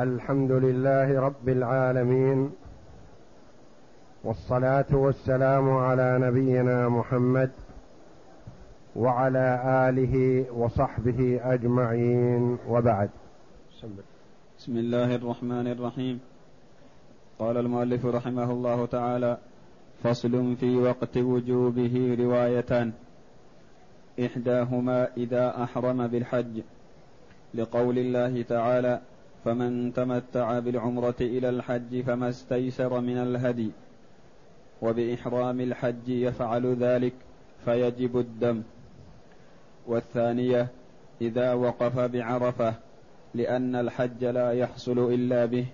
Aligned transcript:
الحمد 0.00 0.52
لله 0.52 1.20
رب 1.20 1.48
العالمين 1.48 2.50
والصلاة 4.24 4.86
والسلام 4.92 5.70
على 5.70 6.18
نبينا 6.18 6.88
محمد 6.88 7.50
وعلى 8.96 9.46
آله 9.88 10.46
وصحبه 10.52 11.40
أجمعين 11.42 12.58
وبعد. 12.68 13.10
بسم 14.58 14.76
الله 14.76 15.14
الرحمن 15.14 15.66
الرحيم. 15.66 16.20
قال 17.38 17.56
المؤلف 17.56 18.06
رحمه 18.06 18.50
الله 18.50 18.86
تعالى 18.86 19.38
فصل 20.02 20.56
في 20.56 20.76
وقت 20.76 21.18
وجوبه 21.18 22.16
روايتان 22.20 22.92
إحداهما 24.26 25.08
إذا 25.16 25.62
أحرم 25.64 26.06
بالحج. 26.06 26.62
لقول 27.54 27.98
الله 27.98 28.42
تعالى 28.42 29.00
فمن 29.44 29.92
تمتع 29.92 30.58
بالعمرة 30.58 31.14
إلى 31.20 31.48
الحج 31.48 32.00
فما 32.02 32.28
استيسر 32.28 33.00
من 33.00 33.16
الهدي 33.16 33.70
وبإحرام 34.82 35.60
الحج 35.60 36.08
يفعل 36.08 36.74
ذلك 36.74 37.12
فيجب 37.64 38.18
الدم. 38.18 38.62
والثانية 39.86 40.68
إذا 41.20 41.52
وقف 41.52 41.98
بعرفة 41.98 42.74
لأن 43.34 43.76
الحج 43.76 44.24
لا 44.24 44.52
يحصل 44.52 45.12
إلا 45.12 45.44
به 45.44 45.66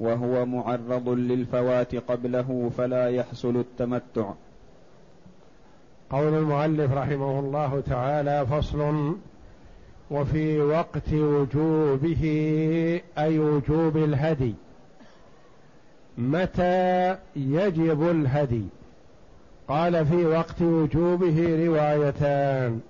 وهو 0.00 0.46
معرض 0.46 1.08
للفوات 1.08 1.94
قبله 1.94 2.70
فلا 2.76 3.10
يحصل 3.10 3.56
التمتع. 3.56 4.32
قول 6.10 6.34
المؤلف 6.34 6.92
رحمه 6.92 7.40
الله 7.40 7.80
تعالى 7.80 8.46
فصل 8.46 9.14
وفي 10.14 10.60
وقت 10.60 11.12
وجوبه 11.12 12.22
أي 13.18 13.38
وجوب 13.38 13.96
الهدي. 13.96 14.54
متى 16.18 17.16
يجب 17.36 18.10
الهدي؟ 18.10 18.64
قال 19.68 20.06
في 20.06 20.24
وقت 20.24 20.62
وجوبه 20.62 21.66
روايتان. 21.66 22.80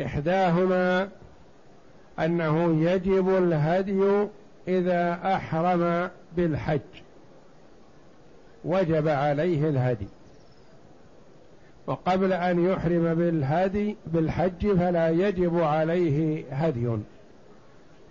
إحداهما 0.00 1.08
أنه 2.18 2.84
يجب 2.90 3.28
الهدي 3.28 4.26
إذا 4.68 5.20
أحرم 5.34 6.10
بالحج. 6.36 6.80
وجب 8.64 9.08
عليه 9.08 9.68
الهدي. 9.68 10.08
وقبل 11.86 12.32
أن 12.32 12.64
يحرم 12.64 13.14
بالهدي 13.14 13.96
بالحج 14.06 14.72
فلا 14.72 15.08
يجب 15.08 15.60
عليه 15.60 16.44
هدي. 16.50 16.88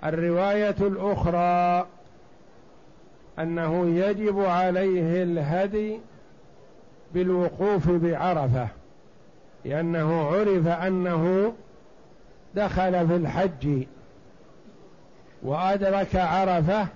الرواية 0.03 0.75
الأخرى 0.81 1.87
أنه 3.39 3.85
يجب 3.85 4.39
عليه 4.39 5.23
الهدي 5.23 5.99
بالوقوف 7.13 7.89
بعرفة 7.89 8.67
لأنه 9.65 10.27
عرف 10.27 10.67
أنه 10.67 11.53
دخل 12.55 13.07
في 13.07 13.15
الحج 13.15 13.83
وأدرك 15.43 16.15
عرفة 16.15 16.87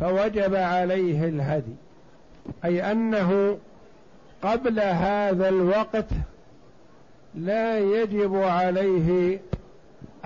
فوجب 0.00 0.54
عليه 0.54 1.28
الهدي 1.28 1.74
أي 2.64 2.92
أنه 2.92 3.58
قبل 4.42 4.80
هذا 4.80 5.48
الوقت 5.48 6.06
لا 7.34 7.78
يجب 7.78 8.36
عليه 8.36 9.40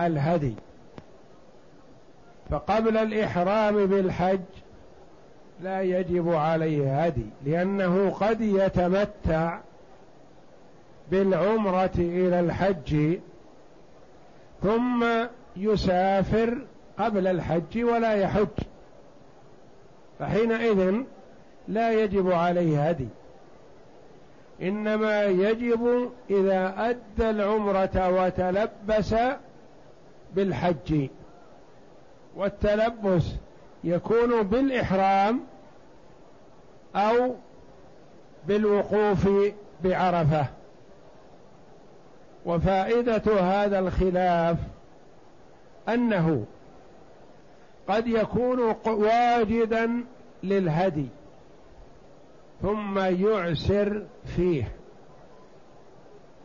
الهدي. 0.01 0.55
فقبل 2.49 2.97
الإحرام 2.97 3.85
بالحج 3.85 4.39
لا 5.61 5.81
يجب 5.81 6.29
عليه 6.29 7.03
هدي 7.05 7.25
لأنه 7.45 8.09
قد 8.09 8.41
يتمتع 8.41 9.59
بالعمرة 11.11 11.91
إلى 11.97 12.39
الحج 12.39 13.17
ثم 14.63 15.05
يسافر 15.55 16.57
قبل 16.99 17.27
الحج 17.27 17.83
ولا 17.83 18.13
يحج. 18.13 18.47
فحينئذ 20.19 20.93
لا 21.67 21.91
يجب 22.03 22.31
عليه 22.31 22.89
هدي. 22.89 23.07
إنما 24.61 25.23
يجب 25.23 26.11
إذا 26.29 26.73
أدى 26.77 27.29
العمرة 27.29 28.09
وتلبس 28.09 29.15
بالحج. 30.35 31.07
والتلبس 32.35 33.23
يكون 33.83 34.43
بالإحرام 34.43 35.39
أو 36.95 37.35
بالوقوف 38.47 39.29
بعرفة. 39.83 40.45
وفائدة 42.45 43.41
هذا 43.41 43.79
الخلاف 43.79 44.57
أنه 45.89 46.45
قد 47.87 48.07
يكون 48.07 48.75
واجدا 48.85 50.03
للهدي. 50.43 51.07
ثم 52.63 52.99
يعسر 52.99 54.03
فيه. 54.35 54.71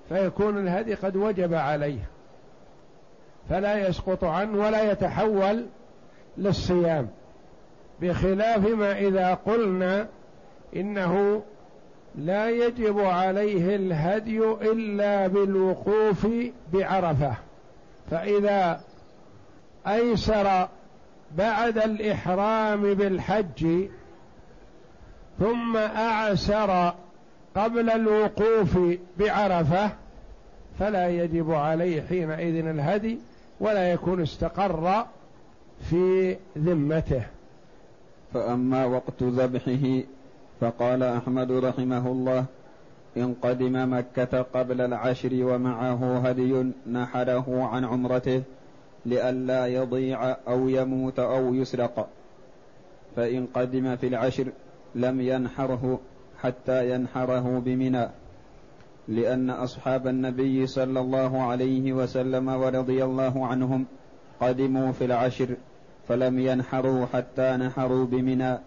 فيكون 0.08 0.58
الهدي 0.58 0.94
قد 0.94 1.16
وجب 1.16 1.54
عليه. 1.54 2.08
فلا 3.48 3.88
يسقط 3.88 4.24
عنه 4.24 4.58
ولا 4.58 4.92
يتحول 4.92 5.66
للصيام. 6.38 7.08
بخلاف 8.00 8.68
ما 8.68 8.98
إذا 8.98 9.34
قلنا 9.34 10.08
إنه 10.76 11.42
لا 12.14 12.50
يجب 12.50 12.98
عليه 13.00 13.76
الهدي 13.76 14.38
إلا 14.38 15.26
بالوقوف 15.26 16.26
بعرفة. 16.72 17.34
فإذا 18.10 18.80
أيسر 19.86 20.68
بعد 21.36 21.78
الإحرام 21.78 22.94
بالحج 22.94 23.88
ثم 25.38 25.76
أعسر 25.76 26.92
قبل 27.56 27.90
الوقوف 27.90 28.78
بعرفة 29.18 29.90
فلا 30.78 31.08
يجب 31.08 31.50
عليه 31.50 32.02
حينئذ 32.02 32.66
الهدي 32.66 33.18
ولا 33.60 33.92
يكون 33.92 34.22
استقر 34.22 35.06
في 35.90 36.36
ذمته. 36.58 37.22
فأما 38.34 38.84
وقت 38.84 39.22
ذبحه 39.22 40.02
فقال 40.60 41.02
أحمد 41.02 41.52
رحمه 41.52 42.06
الله 42.06 42.44
إن 43.16 43.34
قدم 43.42 43.94
مكة 43.94 44.42
قبل 44.42 44.80
العشر 44.80 45.30
ومعه 45.32 46.18
هدي 46.18 46.72
نحره 46.92 47.68
عن 47.72 47.84
عمرته 47.84 48.42
لئلا 49.06 49.66
يضيع 49.66 50.36
أو 50.48 50.68
يموت 50.68 51.18
أو 51.18 51.54
يسرق. 51.54 52.08
فإن 53.16 53.46
قدم 53.54 53.96
في 53.96 54.06
العشر 54.06 54.46
لم 54.98 55.20
ينحره 55.20 56.00
حتى 56.42 56.90
ينحره 56.90 57.62
بمنى 57.64 58.08
لأن 59.08 59.50
أصحاب 59.50 60.06
النبي 60.06 60.66
صلى 60.66 61.00
الله 61.00 61.42
عليه 61.42 61.92
وسلم 61.92 62.48
ورضي 62.48 63.04
الله 63.04 63.46
عنهم 63.46 63.86
قدموا 64.40 64.92
في 64.92 65.04
العشر 65.04 65.56
فلم 66.08 66.38
ينحروا 66.38 67.06
حتى 67.06 67.56
نحروا 67.56 68.06
بمنى. 68.06 68.58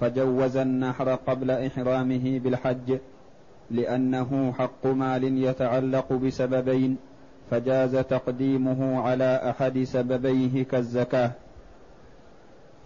فجوز 0.00 0.56
النحر 0.56 1.14
قبل 1.14 1.50
إحرامه 1.50 2.38
بالحج 2.38 2.98
لأنه 3.70 4.52
حق 4.52 4.86
مال 4.86 5.44
يتعلق 5.44 6.12
بسببين 6.12 6.96
فجاز 7.50 7.96
تقديمه 7.96 9.00
على 9.00 9.50
أحد 9.50 9.82
سببيه 9.82 10.64
كالزكاة. 10.64 11.30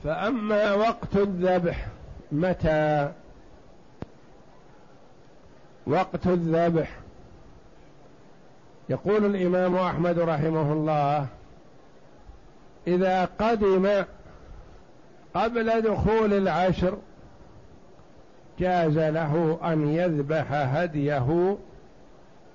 فأما 0.04 0.74
وقت 0.74 1.16
الذبح 1.16 1.86
متى 2.32 3.12
وقت 5.86 6.26
الذبح؟ 6.26 6.96
يقول 8.88 9.24
الإمام 9.24 9.76
أحمد 9.76 10.18
رحمه 10.18 10.72
الله 10.72 11.26
إذا 12.86 13.24
قدم 13.24 14.04
قبل 15.34 15.80
دخول 15.80 16.32
العشر 16.32 16.98
جاز 18.58 18.98
له 18.98 19.58
أن 19.64 19.88
يذبح 19.88 20.52
هديه 20.52 21.56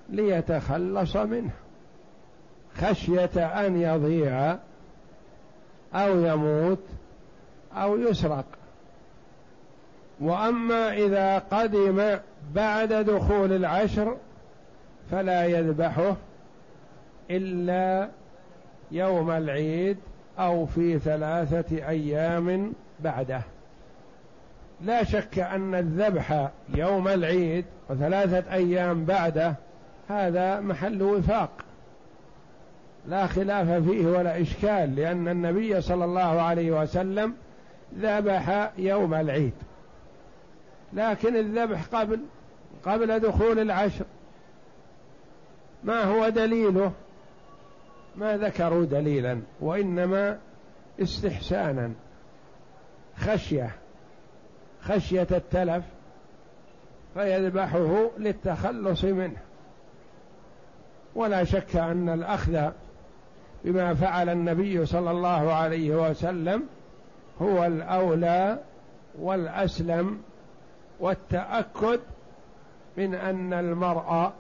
ليتخلص 0.10 1.16
منه 1.16 1.52
خشية 2.76 3.66
أن 3.66 3.82
يضيع 3.82 4.58
أو 5.94 6.20
يموت 6.20 6.84
أو 7.74 7.98
يسرق. 7.98 8.46
وأما 10.22 10.94
إذا 10.94 11.38
قدم 11.38 12.18
بعد 12.56 12.94
دخول 12.94 13.54
العشر 13.54 14.18
فلا 15.12 15.46
يذبحه 15.46 16.16
إلا 17.32 18.10
يوم 18.92 19.32
العيد 19.32 19.98
أو 20.40 20.66
في 20.66 21.00
ثلاثة 21.00 21.88
أيام 21.88 22.74
بعده. 23.00 23.42
لا 24.82 25.04
شك 25.04 25.40
أن 25.40 25.76
الذبح 25.76 26.50
يوم 26.76 27.08
العيد 27.08 27.66
وثلاثة 27.90 28.54
أيام 28.54 29.06
بعده 29.06 29.56
هذا 30.10 30.60
محل 30.60 31.02
وفاق. 31.02 31.50
لا 33.08 33.28
خلاف 33.28 33.72
فيه 33.72 34.08
ولا 34.08 34.42
إشكال 34.42 34.96
لأن 34.96 35.28
النبي 35.28 35.82
صلى 35.82 36.06
الله 36.06 36.42
عليه 36.42 36.82
وسلم 36.82 37.34
ذبح 38.00 38.72
يوم 38.78 39.14
العيد. 39.14 39.54
لكن 40.98 41.36
الذبح 41.36 41.86
قبل 41.86 42.20
قبل 42.86 43.20
دخول 43.20 43.60
العشر. 43.60 44.06
ما 45.84 46.04
هو 46.04 46.30
دليله؟ 46.30 46.92
ما 48.16 48.38
ذكروا 48.38 48.86
دليلا 48.86 49.42
وإنما 49.60 50.40
استحسانا. 51.02 51.92
خشية 53.18 53.76
خشية 54.82 55.28
التلف 55.32 55.84
فيذبحه 57.14 58.10
للتخلص 58.18 59.04
منه. 59.04 59.38
ولا 61.16 61.44
شك 61.44 61.76
أن 61.76 62.10
الأخذ 62.10 62.70
بما 63.66 63.94
فعل 63.94 64.30
النبي 64.30 64.86
صلى 64.86 65.12
الله 65.12 65.54
عليه 65.54 66.10
وسلم 66.10 66.64
هو 67.42 67.66
الأولى 67.66 68.60
والأسلم 69.20 70.22
والتأكد 71.00 72.00
من 72.98 73.16
أن 73.16 73.54
المرء 73.54 74.32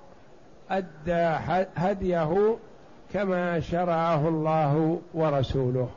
أدى 0.70 1.38
هديه 1.76 2.56
كما 3.14 3.60
شرعه 3.60 4.28
الله 4.28 5.02
ورسوله. 5.14 5.90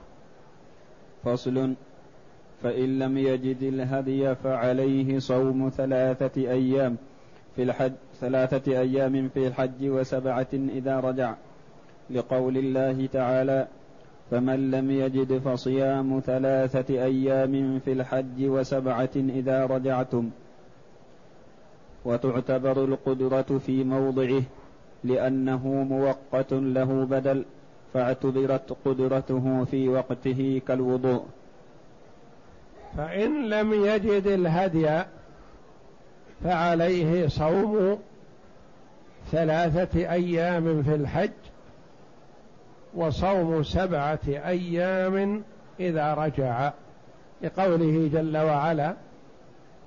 فصل. 1.24 1.74
فإن 2.62 2.98
لم 2.98 3.18
يجد 3.18 3.62
الهدي 3.62 4.34
فعليه 4.34 5.18
صوم 5.18 5.70
ثلاثة 5.76 6.40
أيام 6.50 6.96
في 7.56 7.62
الحج 7.62 7.92
ثلاثة 8.20 8.78
أيام 8.80 9.28
في 9.28 9.46
الحج 9.46 9.88
وسبعة 9.88 10.46
إذا 10.52 11.00
رجع. 11.00 11.34
لقول 12.10 12.56
الله 12.56 13.06
تعالى 13.12 13.66
فمن 14.30 14.70
لم 14.70 14.90
يجد 14.90 15.38
فصيام 15.38 16.20
ثلاثة 16.26 16.94
أيام 17.04 17.78
في 17.78 17.92
الحج 17.92 18.44
وسبعة 18.44 19.10
إذا 19.16 19.66
رجعتم. 19.66 20.30
وتعتبر 22.04 22.84
القدرة 22.84 23.58
في 23.66 23.84
موضعه 23.84 24.42
لأنه 25.04 25.66
مؤقت 25.68 26.52
له 26.52 27.04
بدل 27.04 27.44
فاعتبرت 27.94 28.76
قدرته 28.84 29.64
في 29.64 29.88
وقته 29.88 30.62
كالوضوء. 30.68 31.24
فإن 32.96 33.48
لم 33.48 33.72
يجد 33.72 34.26
الهدي 34.26 35.02
فعليه 36.44 37.28
صوم 37.28 37.98
ثلاثة 39.30 40.12
أيام 40.12 40.82
في 40.82 40.94
الحج 40.94 41.30
وصوم 42.94 43.62
سبعة 43.62 44.20
أيام 44.28 45.42
إذا 45.80 46.14
رجع 46.14 46.72
لقوله 47.42 48.10
جل 48.12 48.36
وعلا 48.36 48.94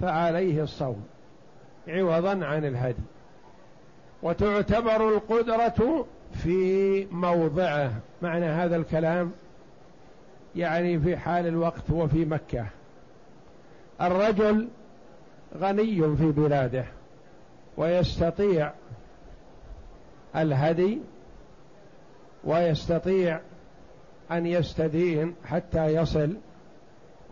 فعليه 0.00 0.62
الصوم 0.62 1.04
عوضا 1.88 2.44
عن 2.44 2.64
الهدي. 2.64 3.02
وتعتبر 4.22 5.08
القدرة 5.08 6.06
في 6.32 7.06
موضعه. 7.10 7.92
معنى 8.22 8.46
هذا 8.46 8.76
الكلام 8.76 9.32
يعني 10.56 11.00
في 11.00 11.16
حال 11.16 11.46
الوقت 11.46 11.90
وفي 11.90 12.24
مكة. 12.24 12.66
الرجل 14.00 14.68
غني 15.58 16.16
في 16.16 16.32
بلاده 16.32 16.84
ويستطيع 17.76 18.72
الهدي 20.36 20.98
ويستطيع 22.44 23.40
أن 24.30 24.46
يستدين 24.46 25.34
حتى 25.44 25.86
يصل 25.86 26.36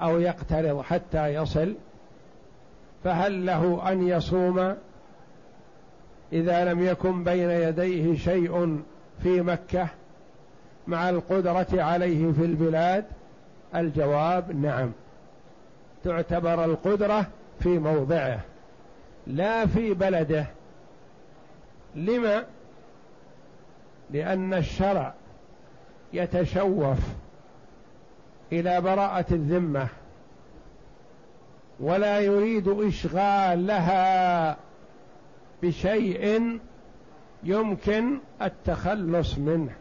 أو 0.03 0.21
يقترض 0.21 0.81
حتى 0.81 1.35
يصل 1.35 1.75
فهل 3.05 3.47
له 3.47 3.93
أن 3.93 4.09
يصوم 4.09 4.75
إذا 6.33 6.65
لم 6.65 6.85
يكن 6.85 7.25
بين 7.25 7.51
يديه 7.51 8.17
شيء 8.17 8.83
في 9.23 9.41
مكة 9.41 9.89
مع 10.87 11.11
القدرة 11.11 11.67
عليه 11.73 12.33
في 12.33 12.45
البلاد؟ 12.45 13.05
الجواب 13.75 14.57
نعم. 14.57 14.93
تعتبر 16.05 16.65
القدرة 16.65 17.27
في 17.61 17.79
موضعه 17.79 18.41
لا 19.27 19.67
في 19.67 19.95
بلده. 19.95 20.47
لما؟ 21.95 22.45
لأن 24.11 24.55
الشرع 24.55 25.15
يتشوف 26.13 26.99
إلى 28.53 28.81
براءة 28.81 29.35
الذمة. 29.35 29.89
ولا 31.81 32.21
يريد 32.21 32.69
إشغالها 32.69 34.57
بشيء 35.63 36.59
يمكن 37.43 38.19
التخلص 38.43 39.39
منه 39.39 39.73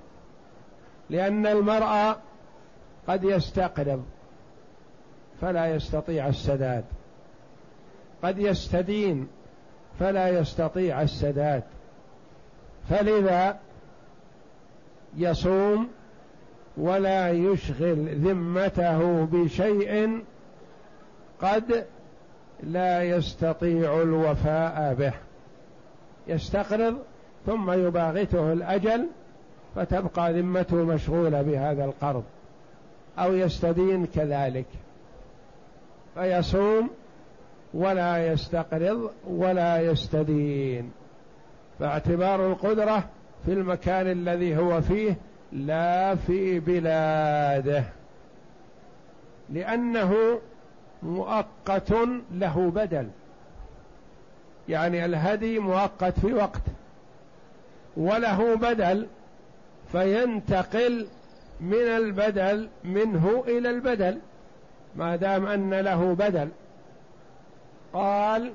لأن 1.09 1.47
المرأة 1.47 2.17
قد 3.07 3.23
يستقرض 3.23 4.03
فلا 5.41 5.75
يستطيع 5.75 6.27
السداد 6.27 6.85
قد 8.23 8.39
يستدين 8.39 9.27
فلا 9.99 10.29
يستطيع 10.39 11.01
السداد 11.01 11.63
فلذا 12.89 13.59
يصوم 15.17 15.87
ولا 16.77 17.29
يشغل 17.29 18.15
ذمته 18.15 19.25
بشيء 19.25 20.23
قد 21.41 21.85
لا 22.63 23.03
يستطيع 23.03 24.01
الوفاء 24.01 24.93
به. 24.99 25.13
يستقرض 26.27 26.97
ثم 27.45 27.71
يباغته 27.71 28.53
الأجل 28.53 29.07
فتبقى 29.75 30.33
ذمته 30.33 30.75
مشغولة 30.75 31.41
بهذا 31.41 31.85
القرض 31.85 32.23
أو 33.19 33.33
يستدين 33.33 34.05
كذلك. 34.05 34.65
فيصوم 36.15 36.89
ولا 37.73 38.27
يستقرض 38.27 39.11
ولا 39.27 39.81
يستدين. 39.81 40.91
فاعتبار 41.79 42.51
القدرة 42.51 43.03
في 43.45 43.53
المكان 43.53 44.11
الذي 44.11 44.57
هو 44.57 44.81
فيه 44.81 45.15
لا 45.51 46.15
في 46.15 46.59
بلاده. 46.59 47.83
لأنه 49.49 50.39
مؤقت 51.03 51.91
له 52.31 52.71
بدل. 52.75 53.07
يعني 54.69 55.05
الهدي 55.05 55.59
مؤقت 55.59 56.19
في 56.19 56.33
وقت. 56.33 56.61
وله 57.97 58.55
بدل 58.55 59.07
فينتقل 59.91 61.07
من 61.61 61.73
البدل 61.73 62.69
منه 62.83 63.43
إلى 63.47 63.69
البدل. 63.69 64.19
ما 64.95 65.15
دام 65.15 65.45
أن 65.45 65.73
له 65.73 66.13
بدل. 66.13 66.49
قال 67.93 68.53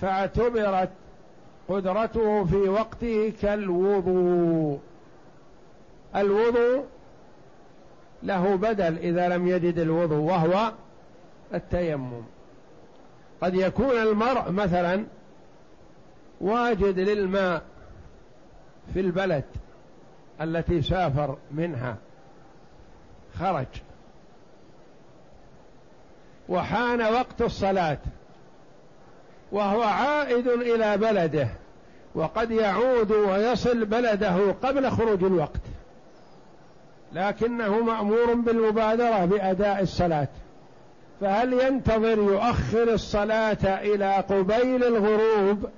فاعتبرت 0.00 0.90
قدرته 1.68 2.44
في 2.44 2.68
وقته 2.68 3.32
كالوضوء. 3.42 4.80
الوضوء 6.16 6.84
له 8.22 8.56
بدل 8.56 8.98
إذا 8.98 9.28
لم 9.28 9.48
يجد 9.48 9.78
الوضوء 9.78 10.18
وهو 10.18 10.72
التيمم. 11.54 12.22
قد 13.42 13.54
يكون 13.54 13.90
المرء 13.90 14.50
مثلا 14.50 15.04
واجد 16.40 16.98
للماء 16.98 17.62
في 18.94 19.00
البلد 19.00 19.44
التي 20.40 20.82
سافر 20.82 21.36
منها 21.50 21.96
خرج 23.38 23.66
وحان 26.48 27.02
وقت 27.02 27.42
الصلاة 27.42 27.98
وهو 29.52 29.82
عائد 29.82 30.48
إلى 30.48 30.96
بلده 30.96 31.48
وقد 32.14 32.50
يعود 32.50 33.12
ويصل 33.12 33.84
بلده 33.84 34.52
قبل 34.52 34.90
خروج 34.90 35.24
الوقت 35.24 35.60
لكنه 37.12 37.80
مأمور 37.80 38.34
بالمبادرة 38.34 39.24
بأداء 39.24 39.82
الصلاة. 39.82 40.28
فهل 41.22 41.52
ينتظر 41.52 42.18
يؤخر 42.18 42.82
الصلاة 42.82 43.64
إلى 43.64 44.14
قبيل 44.14 44.84
الغروب 44.84 45.68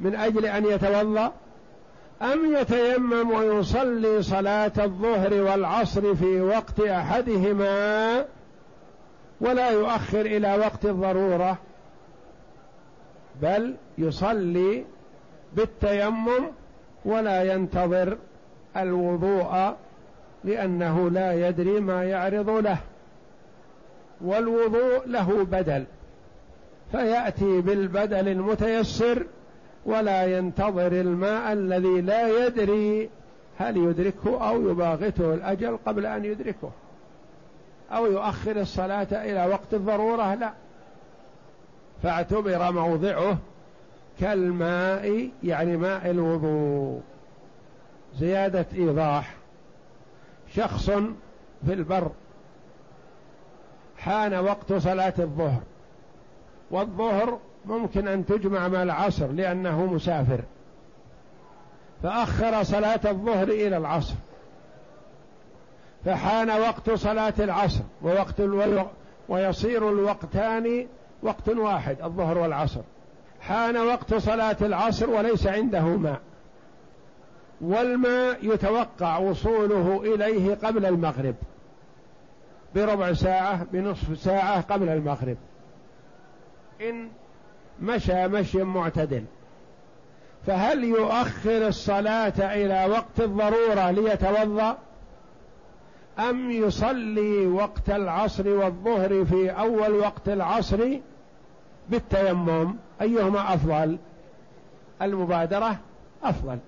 من 0.00 0.14
أجل 0.14 0.46
أن 0.46 0.64
يتوضأ؟ 0.66 1.32
أم 2.22 2.54
يتيمم 2.54 3.30
ويصلي 3.30 4.22
صلاة 4.22 4.72
الظهر 4.78 5.34
والعصر 5.34 6.14
في 6.14 6.40
وقت 6.40 6.80
أحدهما 6.80 8.24
ولا 9.40 9.70
يؤخر 9.70 10.20
إلى 10.20 10.56
وقت 10.56 10.84
الضرورة؟ 10.84 11.58
بل 13.42 13.74
يصلي 13.98 14.84
بالتيمم 15.52 16.46
ولا 17.04 17.54
ينتظر 17.54 18.18
الوضوء 18.76 19.74
لأنه 20.44 21.10
لا 21.10 21.48
يدري 21.48 21.80
ما 21.80 22.04
يعرض 22.04 22.50
له. 22.50 22.78
والوضوء 24.24 25.06
له 25.06 25.44
بدل 25.44 25.84
فيأتي 26.92 27.60
بالبدل 27.60 28.28
المتيسر 28.28 29.26
ولا 29.86 30.38
ينتظر 30.38 30.92
الماء 30.92 31.52
الذي 31.52 32.00
لا 32.00 32.46
يدري 32.46 33.10
هل 33.58 33.76
يدركه 33.76 34.48
أو 34.48 34.70
يباغته 34.70 35.34
الأجل 35.34 35.78
قبل 35.86 36.06
أن 36.06 36.24
يدركه 36.24 36.70
أو 37.92 38.06
يؤخر 38.06 38.60
الصلاة 38.60 39.06
إلى 39.12 39.46
وقت 39.46 39.74
الضرورة 39.74 40.34
لا. 40.34 40.52
فاعتبر 42.02 42.72
موضعه 42.72 43.38
كالماء 44.20 45.30
يعني 45.42 45.76
ماء 45.76 46.10
الوضوء. 46.10 47.00
زيادة 48.18 48.66
إيضاح. 48.74 49.34
شخص 50.54 50.90
في 51.66 51.72
البر 51.72 52.10
حان 54.04 54.34
وقت 54.34 54.72
صلاة 54.72 55.14
الظهر. 55.18 55.60
والظهر 56.70 57.38
ممكن 57.64 58.08
أن 58.08 58.26
تجمع 58.26 58.68
مع 58.68 58.82
العصر 58.82 59.26
لأنه 59.26 59.86
مسافر. 59.86 60.40
فأخر 62.02 62.62
صلاة 62.62 63.00
الظهر 63.04 63.48
إلى 63.48 63.76
العصر. 63.76 64.14
فحان 66.04 66.50
وقت 66.50 66.90
صلاة 66.90 67.34
العصر 67.38 67.82
ووقت. 68.02 68.40
ويصير 69.28 69.88
الوقتان 69.88 70.86
وقت 71.22 71.48
واحد 71.48 72.02
الظهر 72.02 72.38
والعصر. 72.38 72.80
حان 73.40 73.76
وقت 73.76 74.14
صلاة 74.14 74.56
العصر 74.60 75.10
وليس 75.10 75.46
عنده 75.46 75.82
ماء 75.84 76.20
والماء 77.60 78.38
يتوقع 78.42 79.18
وصوله 79.18 80.14
إليه 80.14 80.54
قبل 80.54 80.86
المغرب. 80.86 81.34
بربع 82.74 83.12
ساعة 83.12 83.64
بنصف 83.72 84.18
ساعة 84.18 84.60
قبل 84.60 84.88
المغرب. 84.88 85.36
إن 86.80 87.08
مشى 87.82 88.28
مشي 88.28 88.62
معتدل. 88.62 89.24
فهل 90.46 90.84
يؤخر 90.84 91.66
الصلاة 91.66 92.54
إلى 92.54 92.90
وقت 92.90 93.20
الضرورة 93.20 93.90
ليتوضأ؟ 93.90 94.78
أم 96.18 96.50
يصلي 96.50 97.46
وقت 97.46 97.90
العصر 97.90 98.48
والظهر 98.48 99.24
في 99.24 99.50
أول 99.50 99.90
وقت 99.90 100.28
العصر 100.28 100.98
بالتيمم؟ 101.88 102.74
أيهما 103.00 103.54
أفضل؟ 103.54 103.98
المبادرة 105.02 105.76
أفضل. 106.22 106.58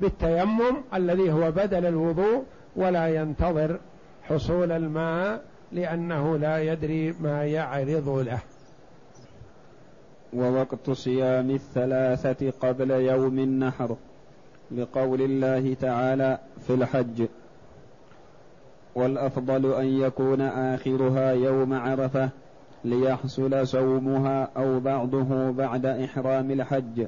بالتيمم 0.00 0.76
الذي 0.94 1.32
هو 1.32 1.50
بدل 1.50 1.86
الوضوء 1.86 2.44
ولا 2.76 3.08
ينتظر. 3.08 3.78
حصول 4.30 4.72
الماء 4.72 5.42
لأنه 5.72 6.38
لا 6.38 6.58
يدري 6.58 7.12
ما 7.12 7.44
يعرض 7.44 8.08
له. 8.08 8.40
ووقت 10.32 10.90
صيام 10.90 11.50
الثلاثة 11.50 12.50
قبل 12.50 12.90
يوم 12.90 13.38
النحر 13.38 13.96
لقول 14.70 15.22
الله 15.22 15.74
تعالى 15.74 16.38
في 16.66 16.74
الحج 16.74 17.26
والأفضل 18.94 19.72
أن 19.74 19.86
يكون 19.86 20.40
آخرها 20.40 21.32
يوم 21.32 21.74
عرفة 21.74 22.28
ليحصل 22.84 23.66
صومها 23.66 24.48
أو 24.56 24.80
بعضه 24.80 25.50
بعد 25.50 25.86
إحرام 25.86 26.50
الحج. 26.50 27.06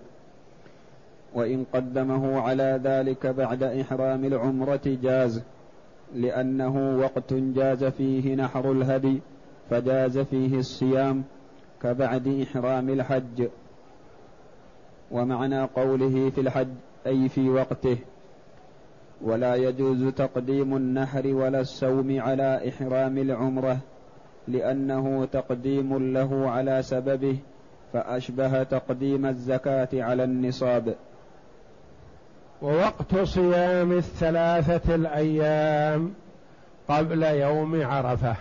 وإن 1.34 1.64
قدمه 1.74 2.40
على 2.40 2.80
ذلك 2.84 3.26
بعد 3.26 3.62
إحرام 3.62 4.24
العمرة 4.24 4.80
جاز. 5.02 5.42
لأنه 6.14 6.98
وقت 6.98 7.34
جاز 7.34 7.84
فيه 7.84 8.34
نحر 8.34 8.72
الهدي 8.72 9.20
فجاز 9.70 10.18
فيه 10.18 10.58
الصيام 10.58 11.24
كبعد 11.82 12.28
إحرام 12.42 12.88
الحج. 12.88 13.48
ومعنى 15.10 15.62
قوله 15.62 16.30
في 16.30 16.40
الحج 16.40 16.68
أي 17.06 17.28
في 17.28 17.48
وقته. 17.48 17.98
ولا 19.22 19.54
يجوز 19.54 20.04
تقديم 20.04 20.76
النحر 20.76 21.26
ولا 21.26 21.60
السوم 21.60 22.20
على 22.20 22.68
إحرام 22.68 23.18
العمرة 23.18 23.78
لأنه 24.48 25.24
تقديم 25.24 26.12
له 26.12 26.50
على 26.50 26.82
سببه 26.82 27.38
فأشبه 27.92 28.62
تقديم 28.62 29.26
الزكاة 29.26 29.88
على 29.94 30.24
النصاب. 30.24 30.94
ووقت 32.62 33.16
صيام 33.16 33.92
الثلاثة 33.92 34.94
الأيام 34.94 36.14
قبل 36.88 37.22
يوم 37.22 37.86
عرفة. 37.86 38.36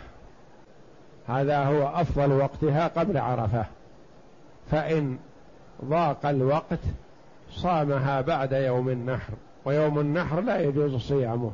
هذا 1.27 1.63
هو 1.63 1.87
أفضل 1.87 2.31
وقتها 2.31 2.87
قبل 2.87 3.17
عرفة. 3.17 3.65
فإن 4.71 5.17
ضاق 5.85 6.25
الوقت 6.25 6.79
صامها 7.51 8.21
بعد 8.21 8.51
يوم 8.51 8.89
النحر 8.89 9.33
ويوم 9.65 9.99
النحر 9.99 10.41
لا 10.41 10.61
يجوز 10.61 10.95
صيامه. 10.95 11.51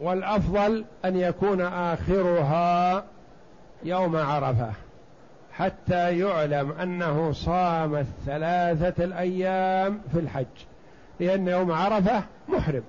والأفضل 0.00 0.84
أن 1.04 1.16
يكون 1.16 1.60
آخرها 1.60 3.04
يوم 3.84 4.16
عرفة 4.16 4.72
حتى 5.52 6.18
يعلم 6.18 6.72
أنه 6.72 7.32
صام 7.32 7.94
الثلاثة 7.94 9.04
الأيام 9.04 10.00
في 10.12 10.18
الحج. 10.18 10.46
لأن 11.20 11.48
يوم 11.48 11.72
عرفة 11.72 12.22
محرم. 12.48 12.82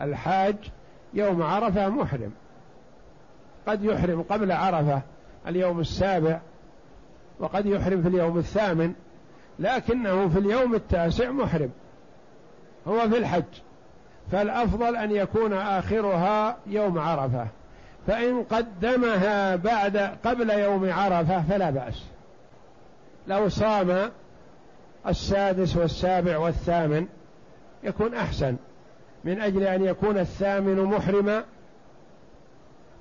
الحاج 0.00 0.56
يوم 1.14 1.42
عرفة 1.42 1.88
محرم. 1.88 2.32
قد 3.66 3.84
يحرم 3.84 4.22
قبل 4.22 4.52
عرفة 4.52 5.02
اليوم 5.46 5.80
السابع 5.80 6.40
وقد 7.40 7.66
يحرم 7.66 8.02
في 8.02 8.08
اليوم 8.08 8.38
الثامن 8.38 8.92
لكنه 9.58 10.28
في 10.28 10.38
اليوم 10.38 10.74
التاسع 10.74 11.30
محرم. 11.30 11.70
هو 12.88 13.08
في 13.08 13.18
الحج. 13.18 13.44
فالأفضل 14.32 14.96
أن 14.96 15.10
يكون 15.10 15.52
آخرها 15.52 16.56
يوم 16.66 16.98
عرفة. 16.98 17.46
فإن 18.06 18.42
قدمها 18.42 19.56
بعد 19.56 19.96
قبل 20.24 20.50
يوم 20.50 20.92
عرفة 20.92 21.42
فلا 21.42 21.70
بأس. 21.70 22.04
لو 23.26 23.48
صام 23.48 24.10
السادس 25.06 25.76
والسابع 25.76 26.38
والثامن 26.38 27.06
يكون 27.82 28.14
أحسن. 28.14 28.56
من 29.24 29.40
أجل 29.40 29.62
أن 29.62 29.84
يكون 29.84 30.18
الثامن 30.18 30.84
محرما 30.84 31.44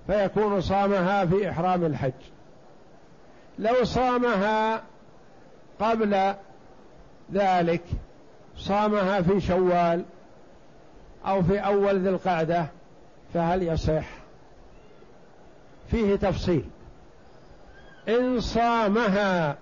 فيكون 0.08 0.62
صامها 0.62 1.25
في 1.25 1.50
إحرام 1.50 1.86
الحج. 1.86 2.12
لو 3.60 3.84
صامها 3.84 4.84
قبل 5.79 6.34
ذلك 7.34 7.84
صامها 8.58 9.22
في 9.22 9.41
شوال 9.41 10.03
أو 11.25 11.44
في 11.44 11.60
أول 11.60 12.00
ذي 12.00 12.10
القعدة 12.10 12.65
فهل 13.34 13.63
يصح؟ 13.63 14.06
فيه 15.91 16.15
تفصيل. 16.15 16.65
إن 18.10 18.39
صامها 18.39 19.58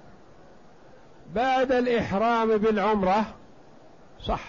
بعد 1.36 1.72
الإحرام 1.72 2.58
بالعمرة 2.58 3.26
صح 4.24 4.44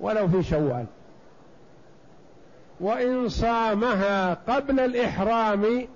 ولو 0.00 0.28
في 0.28 0.42
شوال. 0.42 0.86
وإن 2.80 3.28
صامها 3.28 4.34
قبل 4.34 4.80
الإحرام 4.80 5.86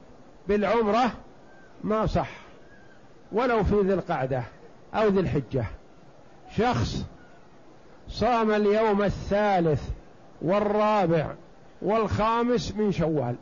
بالعمرة 0.49 1.13
ما 1.85 2.07
صح 2.07 2.31
ولو 3.33 3.65
في 3.65 3.81
ذي 3.81 3.95
القعدة 3.95 4.43
أو 4.95 5.09
ذي 5.09 5.21
الحجة. 5.21 5.65
شخص 6.57 7.05
صام 8.09 8.51
اليوم 8.51 9.03
الثالث 9.03 9.89
والرابع 10.43 11.35
والخامس 11.83 12.77
من 12.77 12.93
شوال 12.93 13.37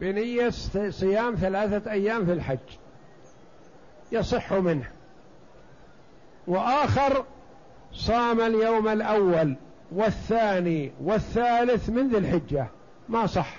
بنية 0.00 0.50
صيام 0.90 1.34
ثلاثة 1.34 1.90
أيام 1.90 2.26
في 2.26 2.32
الحج. 2.32 2.58
يصح 4.12 4.52
منه. 4.52 4.90
وآخر 6.46 7.24
صام 7.92 8.40
اليوم 8.40 8.88
الأول 8.88 9.56
والثاني 9.92 10.92
والثالث 11.00 11.88
من 11.88 12.08
ذي 12.08 12.18
الحجة. 12.18 12.66
ما 13.08 13.26
صح. 13.26 13.56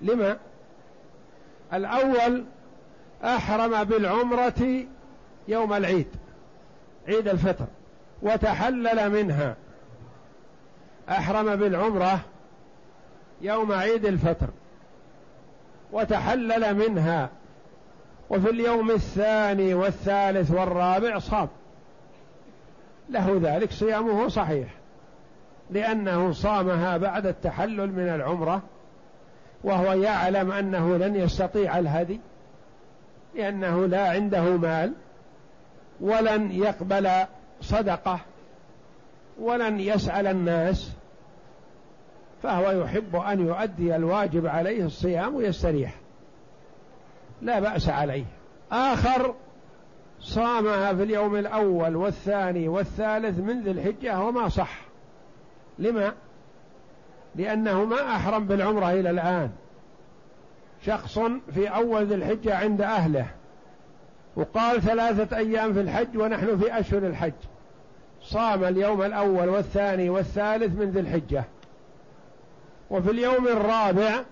لما؟ 0.00 0.36
الأول 1.72 2.44
أحرم 3.24 3.84
بالعمرة 3.84 4.84
يوم 5.48 5.72
العيد 5.72 6.08
عيد 7.08 7.28
الفطر 7.28 7.66
وتحلل 8.22 9.10
منها. 9.10 9.56
أحرم 11.08 11.56
بالعمرة 11.56 12.20
يوم 13.40 13.72
عيد 13.72 14.06
الفطر 14.06 14.48
وتحلل 15.92 16.74
منها. 16.74 17.30
وفي 18.30 18.50
اليوم 18.50 18.90
الثاني 18.90 19.74
والثالث 19.74 20.50
والرابع 20.50 21.18
صام. 21.18 21.48
له 23.10 23.40
ذلك 23.42 23.72
صيامه 23.72 24.28
صحيح 24.28 24.68
لأنه 25.70 26.32
صامها 26.32 26.96
بعد 26.96 27.26
التحلل 27.26 27.92
من 27.92 28.08
العمرة 28.08 28.62
وهو 29.64 29.92
يعلم 29.92 30.52
أنه 30.52 30.96
لن 30.96 31.16
يستطيع 31.16 31.78
الهدي 31.78 32.20
لأنه 33.34 33.86
لا 33.86 34.08
عنده 34.10 34.56
مال 34.56 34.92
ولن 36.00 36.52
يقبل 36.52 37.10
صدقة 37.60 38.20
ولن 39.40 39.80
يسأل 39.80 40.26
الناس 40.26 40.92
فهو 42.42 42.70
يحب 42.70 43.16
أن 43.16 43.46
يؤدي 43.46 43.96
الواجب 43.96 44.46
عليه 44.46 44.84
الصيام 44.84 45.34
ويستريح. 45.34 45.94
لا 47.44 47.60
بأس 47.60 47.88
عليه. 47.88 48.24
آخر 48.72 49.34
صامها 50.20 50.94
في 50.94 51.02
اليوم 51.02 51.36
الأول 51.36 51.96
والثاني 51.96 52.68
والثالث 52.68 53.38
من 53.38 53.60
ذي 53.60 53.70
الحجة 53.70 54.20
وما 54.20 54.48
صح. 54.48 54.80
لما؟ 55.78 56.12
لأنه 57.34 57.84
ما 57.84 58.16
أحرم 58.16 58.46
بالعمرة 58.46 58.92
إلى 58.92 59.10
الآن. 59.10 59.50
شخص 60.86 61.18
في 61.54 61.68
أول 61.68 62.06
ذي 62.06 62.14
الحجة 62.14 62.56
عند 62.56 62.80
أهله. 62.80 63.26
وقال 64.36 64.82
ثلاثة 64.82 65.36
أيام 65.36 65.72
في 65.72 65.80
الحج 65.80 66.18
ونحن 66.18 66.58
في 66.58 66.80
أشهر 66.80 67.06
الحج. 67.06 67.32
صام 68.22 68.64
اليوم 68.64 69.02
الأول 69.02 69.48
والثاني 69.48 70.10
والثالث 70.10 70.78
من 70.78 70.90
ذي 70.90 71.00
الحجة. 71.00 71.44
وفي 72.90 73.10
اليوم 73.10 73.48
الرابع 73.48 74.22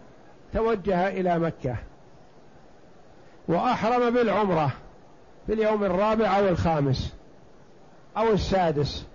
توجه 0.52 1.09
إلى 1.09 1.38
مكة. 1.38 1.76
وأحرم 3.49 4.11
بالعمرة 4.11 4.71
في 5.47 5.53
اليوم 5.53 5.85
الرابع 5.85 6.39
أو 6.39 6.49
الخامس 6.49 7.15
أو 8.17 8.33
السادس. 8.33 9.07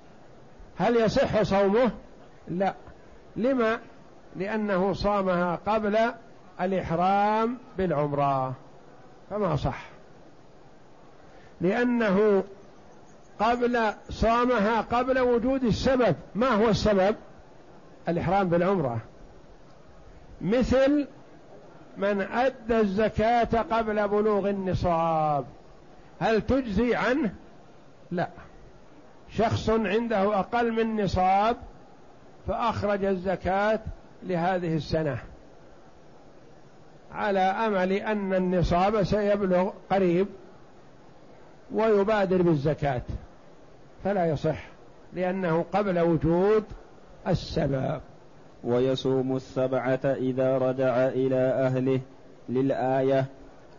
هل 0.78 0.96
يصح 0.96 1.42
صومه؟ 1.42 1.92
لا. 2.48 2.74
لما؟ 3.36 3.80
لأنه 4.36 4.94
صامها 4.94 5.60
قبل 5.68 5.98
الإحرام 6.62 7.58
بالعمرة. 7.78 8.54
فما 9.30 9.56
صح. 9.56 9.86
لأنه 11.62 12.44
قبل 13.40 13.94
صامها 14.10 14.82
قبل 14.82 15.20
وجود 15.20 15.64
السبب. 15.64 16.16
ما 16.36 16.48
هو 16.48 16.70
السبب؟ 16.70 17.16
الإحرام 18.10 18.50
بالعمرة. 18.50 19.00
مثل 20.42 21.08
من 21.98 22.22
أدى 22.22 22.80
الزكاة 22.80 23.62
قبل 23.62 24.08
بلوغ 24.08 24.50
النصاب. 24.50 25.46
هل 26.20 26.42
تجزي 26.42 26.96
عنه؟ 26.96 27.34
لا. 28.12 28.30
شخص 29.30 29.70
عنده 29.70 30.40
أقل 30.40 30.72
من 30.72 31.04
نصاب 31.04 31.58
فأخرج 32.48 33.06
الزكاة 33.06 33.80
لهذه 34.24 34.76
السنة. 34.76 35.18
على 37.12 37.40
أمل 37.40 37.92
أن 37.92 38.34
النصاب 38.34 39.04
سيبلغ 39.04 39.72
قريب 39.92 40.28
ويبادر 41.72 42.42
بالزكاة. 42.42 43.02
فلا 44.04 44.26
يصح 44.26 44.64
لأنه 45.14 45.66
قبل 45.74 46.00
وجود 46.00 46.64
السبب. 47.28 48.02
ويصوم 48.64 49.36
السبعة 49.36 50.00
إذا 50.06 50.58
رجع 50.58 51.08
إلى 51.08 51.36
أهله 51.36 52.00
للآية 52.50 53.26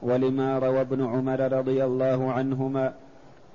ولما 0.03 0.59
روى 0.59 0.81
ابن 0.81 1.07
عمر 1.07 1.53
رضي 1.53 1.85
الله 1.85 2.33
عنهما 2.33 2.95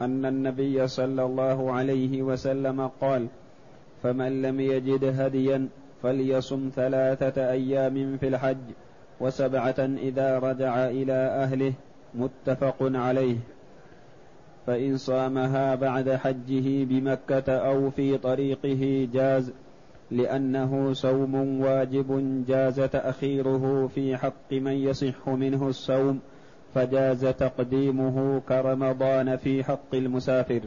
أن 0.01 0.25
النبي 0.25 0.87
صلى 0.87 1.23
الله 1.23 1.71
عليه 1.71 2.21
وسلم 2.21 2.87
قال 3.01 3.27
فمن 4.03 4.41
لم 4.41 4.59
يجد 4.59 5.03
هديا 5.19 5.67
فليصم 6.03 6.69
ثلاثة 6.75 7.51
أيام 7.51 8.17
في 8.17 8.27
الحج 8.27 8.57
وسبعة 9.19 9.75
إذا 9.79 10.39
رجع 10.39 10.87
إلى 10.89 11.13
أهله 11.13 11.73
متفق 12.15 12.75
عليه. 12.81 13.37
فإن 14.67 14.97
صامها 14.97 15.75
بعد 15.75 16.09
حجه 16.09 16.83
بمكة 16.83 17.51
أو 17.51 17.89
في 17.89 18.17
طريقه 18.17 19.07
جاز 19.13 19.53
لأنه 20.13 20.93
صوم 20.93 21.61
واجب 21.61 22.43
جاز 22.47 22.79
تأخيره 22.81 23.89
في 23.95 24.17
حق 24.17 24.51
من 24.51 24.71
يصح 24.71 25.27
منه 25.27 25.67
الصوم 25.67 26.19
فجاز 26.75 27.25
تقديمه 27.25 28.41
كرمضان 28.49 29.35
في 29.35 29.63
حق 29.63 29.93
المسافر. 29.93 30.61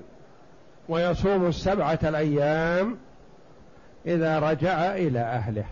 ويصوم 0.88 1.46
السبعة 1.46 1.98
الأيام 2.04 2.96
إذا 4.06 4.38
رجع 4.38 4.94
إلى 4.96 5.20
أهله. 5.20 5.64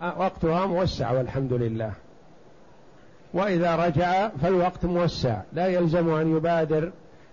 وقتها 0.00 0.66
موسع 0.66 1.12
والحمد 1.12 1.52
لله. 1.52 1.92
وإذا 3.34 3.76
رجع 3.76 4.28
فالوقت 4.28 4.84
موسع 4.84 5.40
لا 5.52 5.66
يلزم 5.66 6.10
أن 6.10 6.36
يبادر 6.36 6.92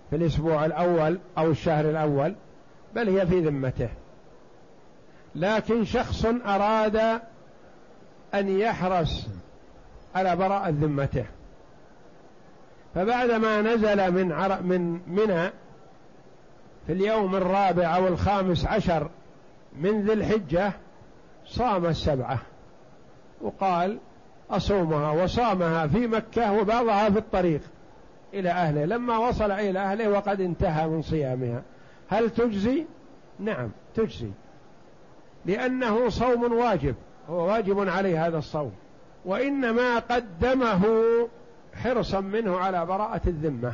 في 0.09 0.15
الأسبوع 0.15 0.65
الأول 0.65 1.19
أو 1.37 1.51
الشهر 1.51 1.89
الأول 1.89 2.35
بل 2.95 3.09
هي 3.09 3.27
في 3.27 3.39
ذمته. 3.39 3.89
لكن 5.35 5.85
شخص 5.85 6.25
أراد 6.25 7.21
أن 8.33 8.59
يحرص 8.59 9.27
على 10.15 10.35
براءة 10.35 10.69
ذمته. 10.69 11.25
فبعدما 12.95 13.61
نزل 13.61 14.11
من 14.11 14.31
عر... 14.31 14.61
من 14.61 14.99
منى 15.07 15.49
في 16.87 16.93
اليوم 16.93 17.35
الرابع 17.35 17.95
أو 17.95 18.07
الخامس 18.07 18.65
عشر 18.65 19.09
من 19.79 20.05
ذي 20.05 20.13
الحجة 20.13 20.73
صام 21.45 21.85
السبعة. 21.85 22.39
وقال 23.41 23.99
أصومها 24.49 25.11
وصامها 25.11 25.87
في 25.87 26.07
مكة 26.07 26.53
وبعضها 26.53 27.09
في 27.09 27.17
الطريق 27.17 27.61
إلى 28.33 28.49
أهله. 28.49 28.85
لما 28.85 29.17
وصل 29.17 29.51
إلى 29.51 29.79
أهله 29.79 30.09
وقد 30.09 30.41
انتهى 30.41 30.87
من 30.87 31.01
صيامها. 31.01 31.61
هل 32.09 32.29
تجزي؟ 32.29 32.85
نعم 33.39 33.69
تجزي. 33.95 34.29
لأنه 35.45 36.09
صوم 36.09 36.53
واجب 36.53 36.95
هو 37.29 37.47
واجب 37.47 37.89
عليه 37.89 38.27
هذا 38.27 38.37
الصوم. 38.37 38.71
وإنما 39.25 39.99
قدمه 39.99 40.83
حرصا 41.83 42.19
منه 42.19 42.57
على 42.57 42.85
براءة 42.85 43.21
الذمة. 43.27 43.73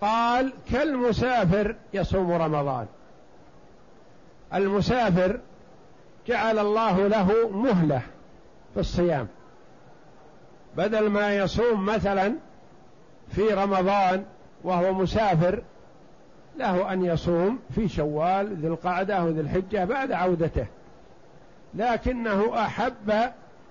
قال 0.00 0.52
كالمسافر 0.72 1.76
يصوم 1.94 2.32
رمضان. 2.32 2.86
المسافر 4.54 5.40
جعل 6.26 6.58
الله 6.58 7.06
له 7.06 7.48
مهلة 7.48 8.02
في 8.74 8.80
الصيام. 8.80 9.28
بدل 10.76 11.08
ما 11.08 11.36
يصوم 11.36 11.86
مثلا 11.86 12.34
في 13.28 13.42
رمضان 13.42 14.24
وهو 14.64 14.92
مسافر 14.92 15.62
له 16.56 16.92
أن 16.92 17.04
يصوم 17.04 17.58
في 17.74 17.88
شوال 17.88 18.56
ذي 18.56 18.66
القعدة 18.66 19.24
وذي 19.24 19.40
الحجة 19.40 19.84
بعد 19.84 20.12
عودته. 20.12 20.66
لكنه 21.74 22.64
أحب 22.64 23.10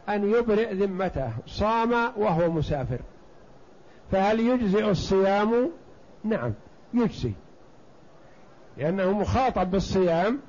أن 0.09 0.31
يبرئ 0.31 0.73
ذمته 0.73 1.31
صام 1.47 1.93
وهو 2.17 2.51
مسافر. 2.51 2.99
فهل 4.11 4.39
يجزئ 4.39 4.89
الصيام؟ 4.89 5.71
نعم 6.23 6.53
يجزي. 6.93 7.31
لأنه 8.77 9.11
مخاطب 9.11 9.71
بالصيام 9.71 10.39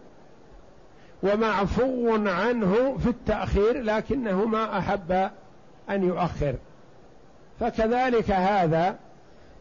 ومعفو 1.22 2.28
عنه 2.28 2.96
في 2.98 3.08
التأخير 3.08 3.82
لكنه 3.82 4.44
ما 4.44 4.78
أحب 4.78 5.30
أن 5.90 6.04
يؤخر. 6.04 6.54
فكذلك 7.60 8.30
هذا 8.30 8.96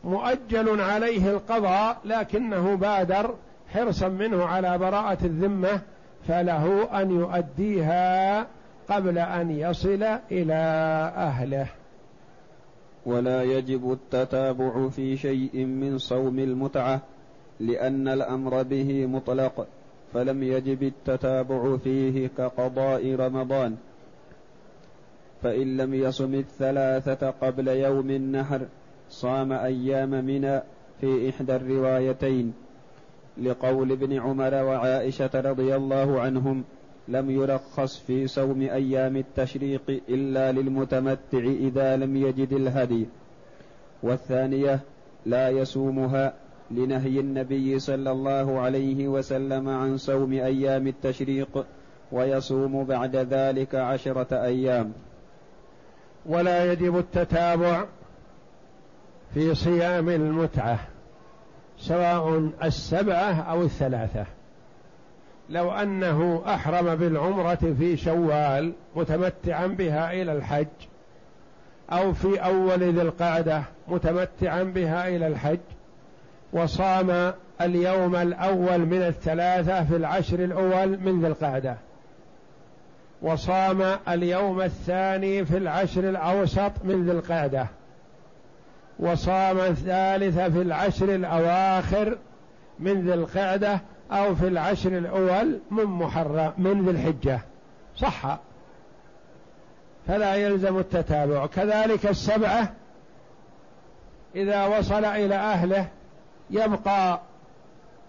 مؤجل 0.04 0.82
عليه 0.82 1.32
القضاء 1.32 1.98
لكنه 2.06 2.76
بادر 2.76 3.36
حرصا 3.74 4.08
منه 4.08 4.46
على 4.46 4.78
براءة 4.78 5.26
الذمة 5.26 5.82
فله 6.28 7.02
أن 7.02 7.12
يؤديها 7.12 8.48
قبل 8.90 9.18
أن 9.18 9.52
يصل 9.52 10.04
إلى 10.32 10.54
أهله. 11.16 11.68
ولا 13.06 13.44
يجب 13.44 13.92
التتابع 13.92 14.90
في 14.90 15.18
شيء 15.18 15.66
من 15.66 15.98
صوم 15.98 16.40
المتعة 16.40 17.02
لأن 17.60 18.08
الأمر 18.08 18.64
به 18.64 19.06
مطلق 19.06 19.68
فلم 20.14 20.44
يجب 20.44 20.84
التتابع 20.84 21.78
فيه 21.78 22.30
كقضاء 22.38 23.16
رمضان. 23.16 23.78
فإن 25.44 25.78
لم 25.78 25.94
يصم 25.94 26.34
الثلاثة 26.34 27.30
قبل 27.30 27.68
يوم 27.68 28.10
النحر 28.10 28.66
صام 29.10 29.52
أيام 29.52 30.10
منى 30.10 30.62
في 31.02 31.30
إحدى 31.30 31.56
الروايتين 31.56 32.54
لقول 33.38 33.92
ابن 33.92 34.20
عمر 34.20 34.54
وعائشة 34.54 35.30
رضي 35.36 35.76
الله 35.76 36.22
عنهم 36.22 36.64
لم 37.08 37.32
يرخص 37.32 38.00
في 38.00 38.28
صوم 38.28 38.62
أيام 38.62 39.18
التشريق 39.18 40.02
إلا 40.10 40.52
للمتمتع 40.52 41.40
إذا 41.40 41.98
لم 41.98 42.16
يجد 42.16 42.54
الهدي. 42.54 43.08
والثانية 44.04 44.80
لا 45.26 45.50
يصومها 45.50 46.34
لنهي 46.72 47.20
النبي 47.20 47.80
صلى 47.80 48.12
الله 48.12 48.60
عليه 48.60 49.08
وسلم 49.08 49.70
عن 49.70 49.98
صوم 49.98 50.34
أيام 50.34 50.88
التشريق 50.88 51.66
ويصوم 52.12 52.84
بعد 52.84 53.16
ذلك 53.16 53.76
عشرة 53.76 54.44
أيام. 54.44 54.94
ولا 56.26 56.72
يجب 56.72 56.98
التتابع 56.98 57.86
في 59.34 59.56
صيام 59.56 60.10
المتعة 60.10 60.80
سواء 61.78 62.50
السبعة 62.64 63.42
أو 63.42 63.62
الثلاثة. 63.62 64.26
لو 65.50 65.72
أنه 65.72 66.44
أحرم 66.48 66.96
بالعمرة 66.96 67.76
في 67.80 67.98
شوال 67.98 68.74
متمتعا 68.96 69.68
بها 69.68 70.12
إلى 70.12 70.32
الحج 70.32 70.68
أو 71.92 72.14
في 72.14 72.38
أول 72.38 72.80
ذي 72.80 73.02
القعدة 73.02 73.64
متمتعا 73.88 74.64
بها 74.64 75.08
إلى 75.08 75.28
الحج 75.28 75.60
وصام 76.54 77.34
اليوم 77.62 78.16
الأول 78.16 78.80
من 78.80 79.02
الثلاثة 79.02 79.84
في 79.84 79.96
العشر 79.96 80.44
الأول 80.44 81.00
من 81.00 81.22
ذي 81.22 81.28
القعدة 81.28 81.78
وصام 83.22 83.82
اليوم 84.08 84.62
الثاني 84.62 85.46
في 85.46 85.58
العشر 85.58 86.10
الأوسط 86.10 86.72
من 86.84 87.06
ذي 87.06 87.12
القعدة. 87.12 87.68
وصام 89.00 89.60
الثالث 89.60 90.40
في 90.40 90.62
العشر 90.62 91.16
الأواخر 91.16 92.18
من 92.80 93.02
ذي 93.02 93.14
القعدة 93.14 93.82
أو 94.12 94.36
في 94.36 94.48
العشر 94.48 94.98
الأول 94.98 95.60
من 95.72 95.86
محرم 95.86 96.54
من 96.58 96.86
ذي 96.86 96.92
الحجة. 96.92 97.40
صح. 97.98 98.40
فلا 100.08 100.36
يلزم 100.36 100.78
التتابع. 100.78 101.46
كذلك 101.46 102.06
السبعة 102.06 102.74
إذا 104.36 104.66
وصل 104.66 105.06
إلى 105.06 105.36
أهله 105.36 105.88
يبقى 106.50 107.20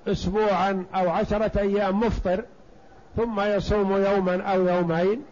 اسبوعا 0.08 0.84
أو 0.94 1.10
عشرة 1.10 1.60
أيام 1.60 2.00
مفطر 2.00 2.44
ثم 3.16 3.40
يصوم 3.40 3.92
يوما 3.92 4.42
أو 4.42 4.68
يومين 4.68 5.22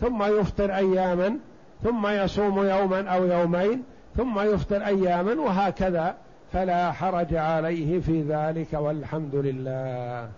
ثم 0.00 0.22
يفطر 0.22 0.76
اياما 0.76 1.36
ثم 1.84 2.06
يصوم 2.06 2.58
يوما 2.66 3.08
أو 3.08 3.24
يومين 3.24 3.82
ثم 4.16 4.40
يفطر 4.40 4.86
أياما 4.86 5.32
وهكذا 5.32 6.14
فلا 6.52 6.92
حرج 6.92 7.34
عليه 7.34 8.00
في 8.00 8.22
ذلك 8.22 8.72
والحمد 8.72 9.34
لله. 9.34 10.28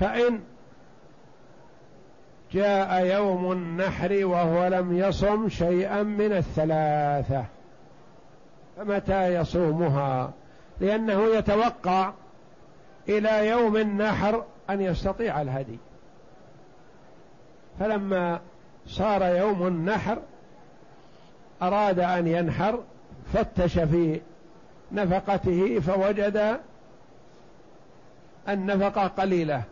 فإن 0.00 0.40
جاء 2.52 3.04
يوم 3.04 3.52
النحر 3.52 4.26
وهو 4.26 4.66
لم 4.66 4.98
يصم 4.98 5.48
شيئا 5.48 6.02
من 6.02 6.32
الثلاثة 6.32 7.44
فمتى 8.76 9.34
يصومها؟ 9.34 10.32
لأنه 10.80 11.24
يتوقع 11.24 12.12
إلى 13.08 13.48
يوم 13.48 13.76
النحر 13.76 14.44
أن 14.70 14.80
يستطيع 14.80 15.42
الهدي. 15.42 15.78
فلما 17.80 18.40
صار 18.86 19.22
يوم 19.22 19.66
النحر 19.66 20.18
أراد 21.62 21.98
أن 21.98 22.26
ينحر 22.26 22.80
فتش 23.32 23.78
في 23.78 24.20
نفقته 24.92 25.80
فوجد 25.80 26.60
النفقة 28.48 29.06
قليلة 29.06 29.62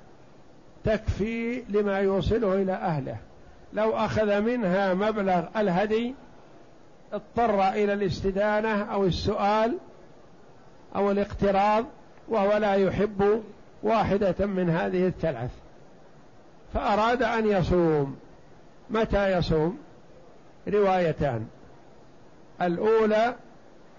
تكفي 0.84 1.62
لما 1.68 1.98
يوصله 1.98 2.54
إلى 2.54 2.72
أهله. 2.72 3.16
لو 3.72 3.96
أخذ 3.96 4.40
منها 4.40 4.94
مبلغ 4.94 5.44
الهدي 5.56 6.14
اضطر 7.12 7.68
إلى 7.68 7.92
الاستدانة 7.92 8.82
أو 8.82 9.06
السؤال 9.06 9.78
أو 10.96 11.10
الاقتراض 11.10 11.84
وهو 12.28 12.56
لا 12.56 12.74
يحب 12.74 13.42
واحدة 13.82 14.46
من 14.46 14.70
هذه 14.70 15.06
الثلاث. 15.06 15.50
فأراد 16.74 17.22
أن 17.22 17.46
يصوم. 17.46 18.16
متى 18.90 19.38
يصوم؟ 19.38 19.78
روايتان. 20.68 21.46
الأولى 22.66 23.34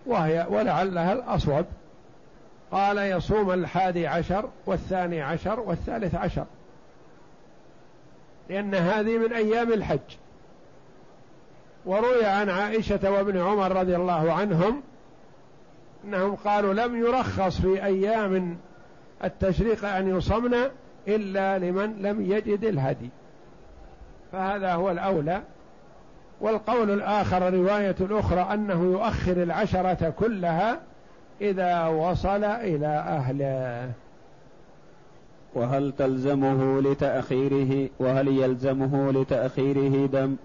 وهي 0.06 0.48
ولعلها 0.50 1.14
الأصوب. 1.14 1.66
قال 2.72 2.98
يصوم 2.98 3.52
الحادي 3.52 4.08
عشر 4.08 4.50
والثاني 4.66 5.22
عشر 5.22 5.60
والثالث 5.60 6.16
عشر. 6.16 6.46
لأن 8.50 8.76
هذه 8.76 9.18
من 9.18 9.34
أيام 9.34 9.74
الحج. 9.74 10.00
وروي 11.86 12.26
عن 12.26 12.50
عائشة 12.50 13.12
وابن 13.12 13.38
عمر 13.38 13.72
رضي 13.72 13.96
الله 13.96 14.34
عنهم 14.34 14.82
أنهم 16.06 16.36
قالوا 16.36 16.74
لم 16.74 16.96
يرخص 16.96 17.62
في 17.62 17.84
أيام 17.86 18.58
التشريق 19.24 19.86
أن 19.86 20.18
يصمن 20.18 20.56
إلا 21.08 21.58
لمن 21.58 22.02
لم 22.02 22.32
يجد 22.32 22.64
الهدي. 22.64 23.10
فهذا 24.32 24.74
هو 24.74 24.92
الأولى. 24.92 25.42
والقول 26.44 26.92
الآخر 26.92 27.54
رواية 27.54 27.96
الأخرى 28.02 28.42
أنه 28.54 28.84
يؤخر 28.84 29.44
العشرة 29.44 30.10
كلها 30.10 30.80
إذا 31.42 31.88
وصل 31.88 32.44
إلى 32.44 32.88
أهله. 32.88 33.92
وهل 35.56 35.94
تلزمه 35.98 36.82
لتأخيره 36.82 37.90
وهل 38.00 38.28
يلزمه 38.28 39.12
لتأخيره 39.12 40.06
دم؟ 40.06 40.36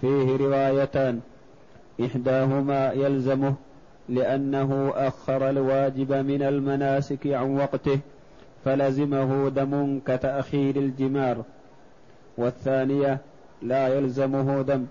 فيه 0.00 0.36
روايتان. 0.36 1.20
إحداهما 2.06 2.92
يلزمه 2.92 3.54
لأنه 4.08 4.92
أخر 4.96 5.50
الواجب 5.50 6.12
من 6.12 6.42
المناسك 6.42 7.26
عن 7.26 7.56
وقته 7.56 7.98
فلزمه 8.64 9.48
دم 9.48 10.00
كتأخير 10.06 10.76
الجمار. 10.76 11.42
والثانية 12.38 13.18
لا 13.62 13.88
يلزمه 13.88 14.62
دم. 14.62 14.86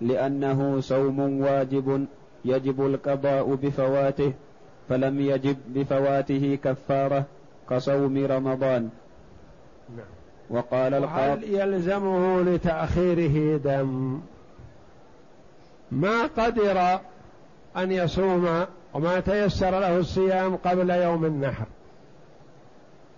لأنه 0.00 0.80
صوم 0.80 1.40
واجب 1.40 2.06
يجب 2.44 2.86
القضاء 2.86 3.54
بفواته 3.54 4.32
فلم 4.88 5.20
يجب 5.20 5.56
بفواته 5.68 6.58
كفارة 6.64 7.24
كصوم 7.70 8.26
رمضان. 8.26 8.90
وقال 10.50 10.94
القاضي 10.94 11.58
يلزمه 11.58 12.42
لتأخيره 12.42 13.56
دم؟ 13.56 14.20
ما 15.92 16.26
قدر 16.38 17.00
أن 17.76 17.92
يصوم 17.92 18.64
وما 18.94 19.20
تيسر 19.20 19.70
له 19.70 19.98
الصيام 19.98 20.56
قبل 20.56 20.90
يوم 20.90 21.24
النحر. 21.24 21.66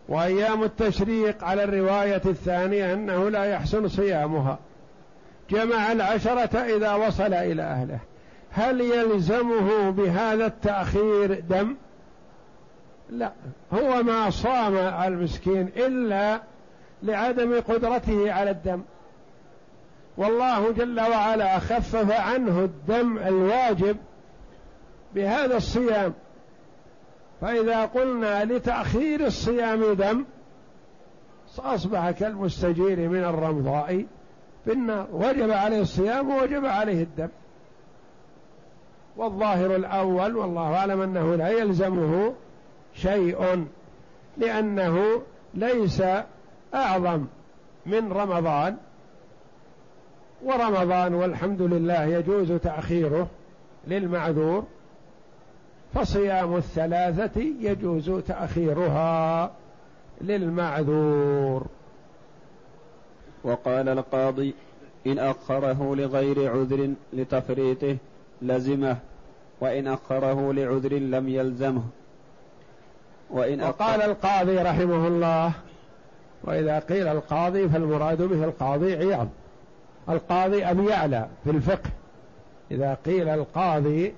وأيام 0.09 0.63
التشريق 0.63 1.45
على 1.45 1.65
الرواية 1.65 2.23
الثانية 2.27 2.95
أنه 2.95 3.29
لا 3.29 3.45
يحسن 3.45 3.89
صيامها. 3.89 4.59
جمع 5.51 5.93
العشرة 5.93 6.59
إذا 6.59 6.95
وصل 6.95 7.35
إلى 7.35 7.63
أهله. 7.63 7.99
هل 8.51 8.81
يلزمه 8.81 9.91
بهذا 9.91 10.47
التأخير 10.47 11.41
دم؟ 11.41 11.77
لا. 13.11 13.33
هو 13.73 14.03
ما 14.03 14.31
صام 14.31 14.77
المسكين 14.77 15.71
إلا 15.77 16.41
لعدم 17.03 17.61
قدرته 17.61 18.33
على 18.33 18.51
الدم. 18.51 18.83
والله 20.17 20.73
جل 20.73 21.01
وعلا 21.01 21.59
خفف 21.59 22.21
عنه 22.21 22.65
الدم 22.65 23.19
الواجب 23.19 23.97
بهذا 25.15 25.57
الصيام. 25.57 26.15
فإذا 27.41 27.85
قلنا 27.85 28.45
لتأخير 28.45 29.27
الصيام 29.27 29.95
دم 29.95 30.25
أصبح 31.59 32.11
كالمستجير 32.11 33.09
من 33.09 33.25
الرمضاء. 33.25 34.07
بالنار 34.67 35.07
وجب 35.13 35.51
عليه 35.51 35.81
الصيام 35.81 36.31
ووجب 36.31 36.65
عليه 36.65 37.03
الدم. 37.03 37.29
والظاهر 39.17 39.77
الأول 39.77 40.37
والله 40.37 40.75
أعلم 40.75 41.01
أنه 41.01 41.35
لا 41.35 41.49
يلزمه 41.49 42.33
شيء 42.95 43.67
لأنه 44.37 45.23
ليس 45.55 46.03
أعظم 46.75 47.25
من 47.87 48.13
رمضان. 48.13 48.77
ورمضان 50.45 51.15
والحمد 51.15 51.63
لله 51.63 52.05
يجوز 52.05 52.53
تأخيره 52.53 53.27
للمعذور. 53.87 54.65
فصيام 55.95 56.57
الثلاثة 56.57 57.41
يجوز 57.61 58.11
تأخيرها 58.11 59.51
للمعذور. 60.21 61.67
وقال 63.47 63.89
القاضي 63.89 64.55
إن 65.07 65.19
أخره 65.19 65.97
لغير 65.97 66.53
عذر 66.53 66.95
لتفريطه 67.13 67.97
لزمه 68.43 68.97
وإن 69.61 69.87
أخره 69.87 70.53
لعذر 70.53 70.93
لم 70.93 71.29
يلزمه. 71.29 71.83
وإن 73.31 73.63
وقال 73.63 74.03
القاضي 74.03 74.59
رحمه 74.59 75.07
الله 75.07 75.53
وإذا 76.45 76.79
قيل 76.79 77.09
القاضي 77.09 77.69
فالمراد 77.69 78.23
به 78.23 78.45
القاضي 78.45 78.97
عياض. 78.97 79.29
القاضي 80.09 80.65
أبي 80.65 80.87
يعلى 80.87 81.29
في 81.45 81.51
الفقه. 81.51 81.91
إذا 82.71 82.99
قيل 83.05 83.29
القاضي 83.29 84.15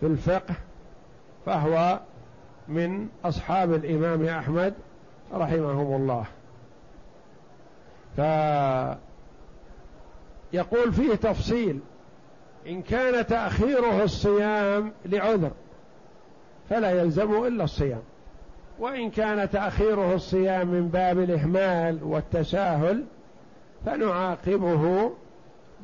في 0.00 0.06
الفقه 0.06 0.54
فهو 1.46 2.00
من 2.68 3.08
أصحاب 3.24 3.74
الإمام 3.74 4.24
أحمد 4.24 4.74
رحمهم 5.34 6.02
الله. 6.02 6.24
فيقول 8.16 8.96
فيه 10.92 11.14
تفصيل. 11.14 11.80
إن 12.66 12.82
كان 12.82 13.26
تأخيره 13.26 14.04
الصيام 14.04 14.92
لعذر 15.06 15.50
فلا 16.70 16.90
يلزم 16.90 17.44
إلا 17.44 17.64
الصيام. 17.64 18.02
وإن 18.78 19.10
كان 19.10 19.50
تأخيره 19.50 20.14
الصيام 20.14 20.68
من 20.68 20.88
باب 20.88 21.18
الإهمال 21.18 22.02
والتساهل 22.02 23.04
فنعاقبه 23.86 25.12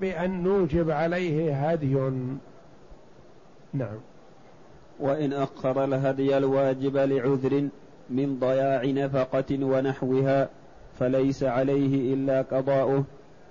بأن 0.00 0.42
نوجب 0.42 0.90
عليه 0.90 1.70
هدي. 1.70 1.94
نعم. 3.74 3.98
وإن 5.00 5.32
أخر 5.32 5.84
الهدي 5.84 6.38
الواجب 6.38 6.96
لعذر 6.96 7.68
من 8.10 8.38
ضياع 8.38 8.84
نفقة 8.84 9.64
ونحوها 9.64 10.48
فليس 10.98 11.42
عليه 11.44 12.14
إلا 12.14 12.42
قضاؤه 12.42 13.04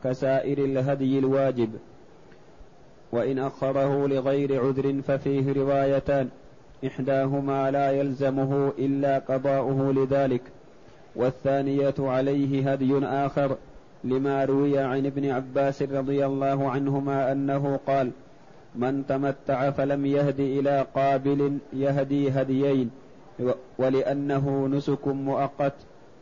كسائر 0.03 0.57
الهدي 0.57 1.19
الواجب. 1.19 1.69
وإن 3.11 3.39
أخره 3.39 4.07
لغير 4.07 4.65
عذر 4.65 5.01
ففيه 5.01 5.53
روايتان. 5.53 6.29
إحداهما 6.85 7.71
لا 7.71 7.91
يلزمه 7.91 8.73
إلا 8.79 9.19
قضاؤه 9.19 9.93
لذلك. 9.93 10.41
والثانية 11.15 11.95
عليه 11.99 12.71
هدي 12.71 13.05
آخر 13.05 13.57
لما 14.03 14.45
روي 14.45 14.79
عن 14.79 15.05
ابن 15.05 15.29
عباس 15.29 15.81
رضي 15.81 16.25
الله 16.25 16.69
عنهما 16.69 17.31
أنه 17.31 17.79
قال 17.87 18.11
من 18.75 19.07
تمتع 19.07 19.69
فلم 19.69 20.05
يهد 20.05 20.39
إلى 20.39 20.85
قابل 20.95 21.57
يهدي 21.73 22.29
هديين 22.29 22.91
ولأنه 23.77 24.67
نسك 24.67 25.07
مؤقت 25.07 25.73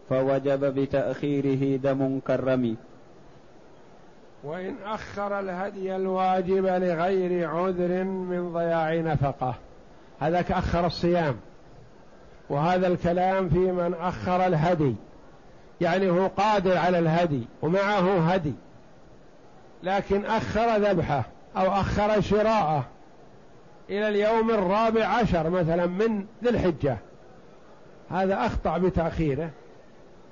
فوجب 0.10 0.66
بتأخيره 0.66 1.78
دم 1.78 2.20
كالرمي. 2.28 2.76
وإن 4.44 4.76
أخر 4.86 5.40
الهدي 5.40 5.96
الواجب 5.96 6.66
لغير 6.66 7.50
عذر 7.50 8.04
من 8.04 8.54
ضياع 8.54 8.96
نفقة. 8.96 9.56
هذا 10.20 10.42
كأخر 10.42 10.86
الصيام. 10.86 11.36
وهذا 12.50 12.88
الكلام 12.88 13.50
في 13.50 13.58
من 13.58 13.94
أخر 13.94 14.46
الهدي. 14.46 14.96
يعني 15.82 16.10
هو 16.10 16.28
قادر 16.28 16.78
على 16.78 17.00
الهدي 17.00 17.48
ومعه 17.62 18.20
هدي. 18.20 18.54
لكن 19.84 20.26
أخر 20.26 20.78
ذبحة 20.78 21.24
أو 21.58 21.72
أخر 21.72 22.22
شراءة 22.22 22.86
إلى 23.90 24.08
اليوم 24.08 24.50
الرابع 24.50 25.06
عشر 25.06 25.50
مثلا 25.50 25.86
من 25.86 26.26
ذي 26.44 26.50
الحجة. 26.50 26.98
هذا 28.10 28.46
أخطأ 28.46 28.78
بتأخيره. 28.78 29.50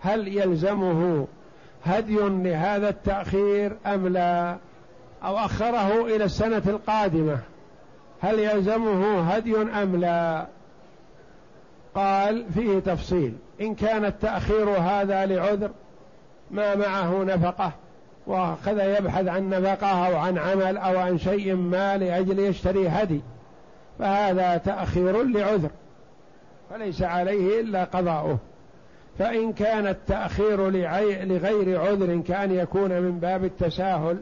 هل 0.01 0.27
يلزمه 0.27 1.27
هدي 1.85 2.17
لهذا 2.19 2.89
التأخير 2.89 3.77
أم 3.85 4.07
لا؟ 4.07 4.57
أو 5.23 5.37
أخره 5.37 6.05
إلى 6.05 6.23
السنة 6.23 6.63
القادمة؟ 6.67 7.39
هل 8.21 8.39
يلزمه 8.39 9.21
هدي 9.33 9.57
أم 9.57 9.95
لا؟ 9.95 10.47
قال 11.95 12.45
فيه 12.53 12.79
تفصيل. 12.79 13.33
إن 13.61 13.75
كان 13.75 14.05
التأخير 14.05 14.69
هذا 14.69 15.25
لعذر 15.25 15.71
ما 16.51 16.75
معه 16.75 17.23
نفقة 17.23 17.71
وأخذ 18.27 18.79
يبحث 18.79 19.27
عن 19.27 19.49
نفقة 19.49 20.07
أو 20.07 20.17
عن 20.17 20.37
عمل 20.37 20.77
أو 20.77 20.99
عن 20.99 21.17
شيء 21.17 21.55
ما 21.55 21.97
لأجل 21.97 22.39
يشتري 22.39 22.87
هدي 22.87 23.21
فهذا 23.99 24.57
تأخير 24.57 25.23
لعذر 25.23 25.69
فليس 26.69 27.01
عليه 27.01 27.61
إلا 27.61 27.83
قضاؤه. 27.83 28.37
فإن 29.19 29.53
كان 29.53 29.87
التأخير 29.87 30.69
لغير 30.69 31.81
عذر 31.81 32.21
كأن 32.27 32.51
يكون 32.51 33.01
من 33.01 33.19
باب 33.19 33.43
التساهل 33.45 34.17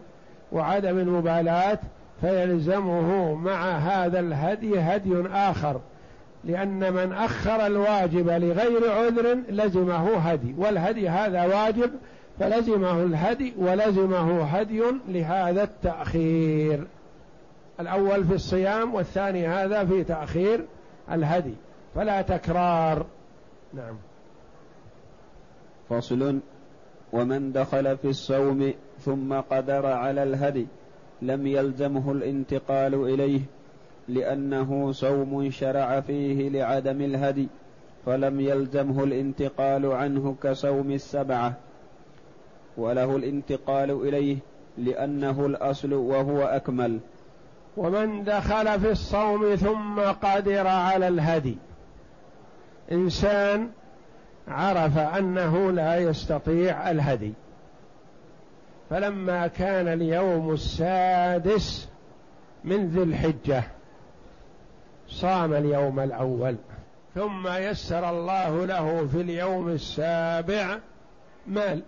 وعدم 0.51 0.99
المبالاة 0.99 1.79
فيلزمه 2.21 3.33
مع 3.35 3.71
هذا 3.71 4.19
الهدي 4.19 4.79
هدي 4.79 5.23
آخر. 5.33 5.81
لأن 6.43 6.93
من 6.93 7.13
أخر 7.13 7.65
الواجب 7.65 8.29
لغير 8.29 8.91
عذر 8.91 9.37
لزمه 9.49 10.17
هدي 10.17 10.55
والهدي 10.57 11.09
هذا 11.09 11.43
واجب 11.43 11.91
فلزمه 12.39 13.03
الهدي 13.03 13.53
ولزمه 13.57 14.43
هدي 14.43 14.81
لهذا 15.07 15.63
التأخير. 15.63 16.87
الأول 17.79 18.25
في 18.25 18.33
الصيام 18.33 18.95
والثاني 18.95 19.47
هذا 19.47 19.85
في 19.85 20.03
تأخير 20.03 20.65
الهدي 21.11 21.53
فلا 21.95 22.21
تكرار. 22.21 23.05
نعم. 23.73 23.95
فصل 25.89 26.39
ومن 27.13 27.51
دخل 27.51 27.97
في 27.97 28.07
الصوم 28.07 28.73
ثم 28.99 29.33
قدر 29.33 29.85
على 29.85 30.23
الهدي 30.23 30.67
لم 31.21 31.47
يلزمه 31.47 32.11
الانتقال 32.11 32.93
إليه 32.95 33.41
لأنه 34.07 34.91
صوم 34.91 35.49
شرع 35.49 35.99
فيه 35.99 36.49
لعدم 36.49 37.01
الهدي 37.01 37.47
فلم 38.05 38.39
يلزمه 38.39 39.03
الانتقال 39.03 39.85
عنه 39.85 40.35
كصوم 40.43 40.91
السبعة 40.91 41.53
وله 42.77 43.15
الانتقال 43.15 43.91
إليه 43.91 44.37
لأنه 44.77 45.45
الأصل 45.45 45.93
وهو 45.93 46.41
أكمل. 46.41 46.99
ومن 47.77 48.23
دخل 48.23 48.79
في 48.79 48.91
الصوم 48.91 49.55
ثم 49.55 49.99
قدر 49.99 50.67
على 50.67 51.07
الهدي. 51.07 51.57
إنسان 52.91 53.69
عرف 54.47 54.97
أنه 54.97 55.71
لا 55.71 55.97
يستطيع 55.97 56.91
الهدي. 56.91 57.33
فلما 58.89 59.47
كان 59.47 59.87
اليوم 59.87 60.53
السادس 60.53 61.89
من 62.63 62.87
ذي 62.87 63.03
الحجة 63.03 63.63
صام 65.07 65.53
اليوم 65.53 65.99
الأول. 65.99 66.55
ثم 67.15 67.47
يسر 67.47 68.09
الله 68.09 68.65
له 68.65 69.07
في 69.07 69.21
اليوم 69.21 69.69
السابع 69.69 70.77
مال. 71.47 71.81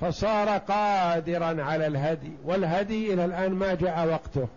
فصار 0.00 0.48
قادرا 0.48 1.62
على 1.62 1.86
الهدي 1.86 2.32
والهدي 2.44 3.14
إلى 3.14 3.24
الآن 3.24 3.52
ما 3.52 3.74
جاء 3.74 4.08
وقته. 4.08 4.48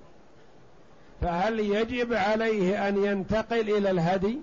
فهل 1.21 1.59
يجب 1.59 2.13
عليه 2.13 2.87
أن 2.87 3.03
ينتقل 3.03 3.69
إلى 3.77 3.91
الهدي؟ 3.91 4.37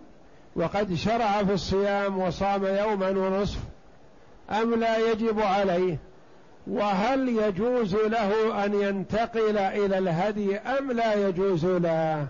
وقد 0.57 0.95
شرع 0.95 1.45
في 1.45 1.53
الصيام 1.53 2.19
وصام 2.19 2.65
يوما 2.65 3.09
ونصف 3.09 3.59
أم 4.51 4.75
لا 4.75 5.11
يجب 5.11 5.41
عليه؟ 5.41 5.99
وهل 6.67 7.29
يجوز 7.29 7.95
له 7.95 8.65
أن 8.65 8.75
ينتقل 8.81 9.59
إلى 9.59 9.99
الهدي 9.99 10.57
أم 10.57 10.93
لا 10.93 11.29
يجوز 11.29 11.67
له؟ 11.67 12.27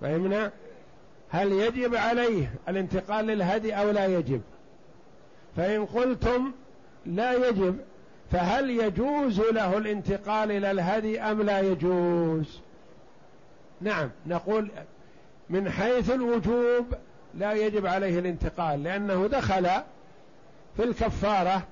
فهمنا؟ 0.00 0.50
هل 1.30 1.52
يجب 1.52 1.94
عليه 1.94 2.54
الانتقال 2.68 3.26
للهدي 3.26 3.74
أو 3.74 3.90
لا 3.90 4.06
يجب؟ 4.06 4.40
فإن 5.56 5.86
قلتم 5.86 6.52
لا 7.06 7.48
يجب 7.48 7.78
فهل 8.32 8.70
يجوز 8.70 9.40
له 9.40 9.78
الانتقال 9.78 10.50
إلى 10.50 10.70
الهدي 10.70 11.20
أم 11.20 11.42
لا 11.42 11.60
يجوز؟ 11.60 12.60
نعم 13.80 14.10
نقول 14.26 14.70
من 15.50 15.70
حيث 15.70 16.10
الوجوب 16.10 16.94
لا 17.34 17.52
يجب 17.52 17.86
عليه 17.86 18.18
الانتقال 18.18 18.82
لأنه 18.82 19.26
دخل 19.26 19.68
في 20.76 20.84
الكفارة 20.84 21.62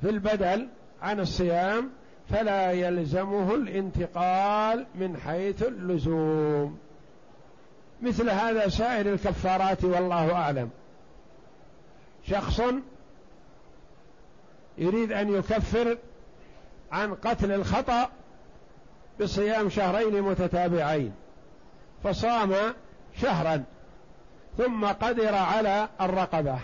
في 0.00 0.10
البدل 0.10 0.68
عن 1.02 1.20
الصيام 1.20 1.90
فلا 2.30 2.72
يلزمه 2.72 3.54
الانتقال 3.54 4.86
من 4.94 5.16
حيث 5.16 5.62
اللزوم. 5.62 6.78
مثل 8.02 8.30
هذا 8.30 8.68
سائر 8.68 9.12
الكفارات 9.12 9.84
والله 9.84 10.34
أعلم. 10.34 10.70
شخص 12.28 12.62
يريد 14.78 15.12
أن 15.12 15.34
يكفر 15.34 15.98
عن 16.92 17.14
قتل 17.14 17.52
الخطأ 17.52 18.08
بصيام 19.20 19.68
شهرين 19.68 20.22
متتابعين 20.22 21.12
فصام 22.04 22.54
شهرا 23.20 23.64
ثم 24.58 24.86
قدر 24.86 25.34
على 25.34 25.88
الرقبة. 26.00 26.58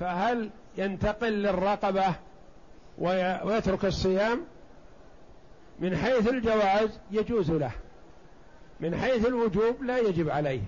فهل 0.00 0.50
ينتقل 0.76 1.32
للرقبة 1.32 2.14
ويترك 3.44 3.84
الصيام؟ 3.84 4.40
من 5.78 5.96
حيث 5.96 6.28
الجواز 6.28 6.98
يجوز 7.10 7.50
له 7.50 7.70
من 8.80 8.96
حيث 8.96 9.26
الوجوب 9.26 9.82
لا 9.82 9.98
يجب 9.98 10.30
عليه. 10.30 10.60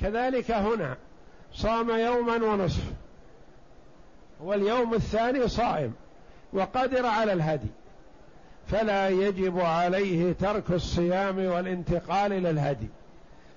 كذلك 0.00 0.50
هنا 0.50 0.96
صام 1.52 1.90
يوما 1.90 2.36
ونصف 2.36 2.82
واليوم 4.40 4.94
الثاني 4.94 5.48
صائم 5.48 5.92
وقدر 6.52 7.06
على 7.06 7.32
الهدي. 7.32 7.68
فلا 8.66 9.08
يجب 9.08 9.60
عليه 9.60 10.32
ترك 10.32 10.70
الصيام 10.70 11.38
والانتقال 11.38 12.32
إلى 12.32 12.50
الهدي. 12.50 12.88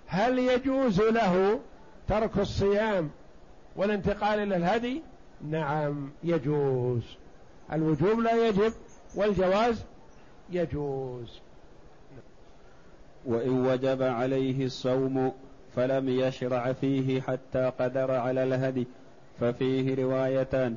هل 0.08 0.40
يجوز 0.40 1.02
له 1.02 1.60
ترك 2.08 2.38
الصيام 2.38 3.10
والانتقال 3.76 4.40
إلى 4.40 4.56
الهدي؟ 4.56 5.02
نعم 5.50 6.10
يجوز. 6.24 7.04
الوجوب 7.74 8.20
لا 8.20 8.48
يجب 8.48 8.74
والجواز 9.16 9.84
يجوز. 10.50 11.40
وإن 13.26 13.66
وجب 13.68 14.02
عليه 14.02 14.66
الصوم 14.66 15.34
فلم 15.76 16.10
يشرع 16.10 16.74
فيه 16.74 17.22
حتى 17.22 17.72
قدر 17.80 18.12
على 18.12 18.44
الهدي. 18.44 18.88
ففيه 19.40 19.96
روايتان. 19.96 20.76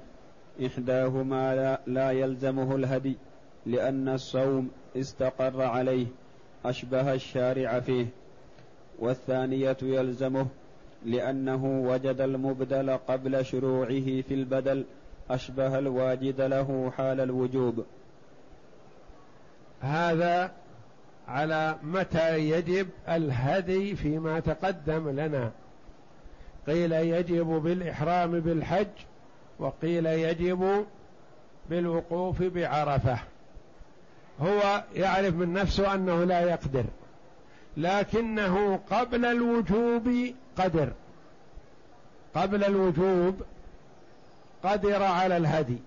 إحداهما 0.67 1.55
لا, 1.55 1.81
لا 1.87 2.11
يلزمه 2.11 2.77
الهدي 2.77 3.17
لأن 3.67 4.09
الصوم 4.09 4.71
استقر 4.97 5.63
عليه 5.63 6.07
أشبه 6.65 7.15
الشارع 7.15 7.81
فيه. 7.81 8.07
والثانية 8.99 9.77
يلزمه 9.83 10.47
لأنه 11.05 11.65
وجد 11.65 12.21
المبدل 12.21 12.91
قبل 12.91 13.45
شروعه 13.45 14.23
في 14.29 14.35
البدل 14.35 14.85
أشبه 15.31 15.79
الواجد 15.79 16.41
له 16.41 16.93
حال 16.97 17.21
الوجوب. 17.21 17.85
هذا 19.81 20.53
على 21.29 21.77
متى 21.83 22.39
يجب 22.39 22.89
الهدي 23.09 23.97
فيما 23.97 24.41
تقدم 24.41 25.09
لنا. 25.09 25.51
قيل 26.67 26.93
يجب 26.93 27.47
بالإحرام 27.47 28.41
بالحج 28.41 28.87
وقيل 29.59 30.07
يجب 30.07 30.87
بالوقوف 31.71 32.43
بعرفة. 32.43 33.19
هو 34.41 34.85
يعرف 34.95 35.35
من 35.35 35.53
نفسه 35.53 35.95
أنه 35.95 36.25
لا 36.25 36.41
يقدر. 36.41 36.85
لكنه 37.79 38.81
قبل 38.91 39.25
الوجوب 39.25 40.35
قدر. 40.57 40.93
قبل 42.35 42.65
الوجوب 42.65 43.43
قدر 44.63 45.03
على 45.03 45.37
الهدي. 45.37 45.79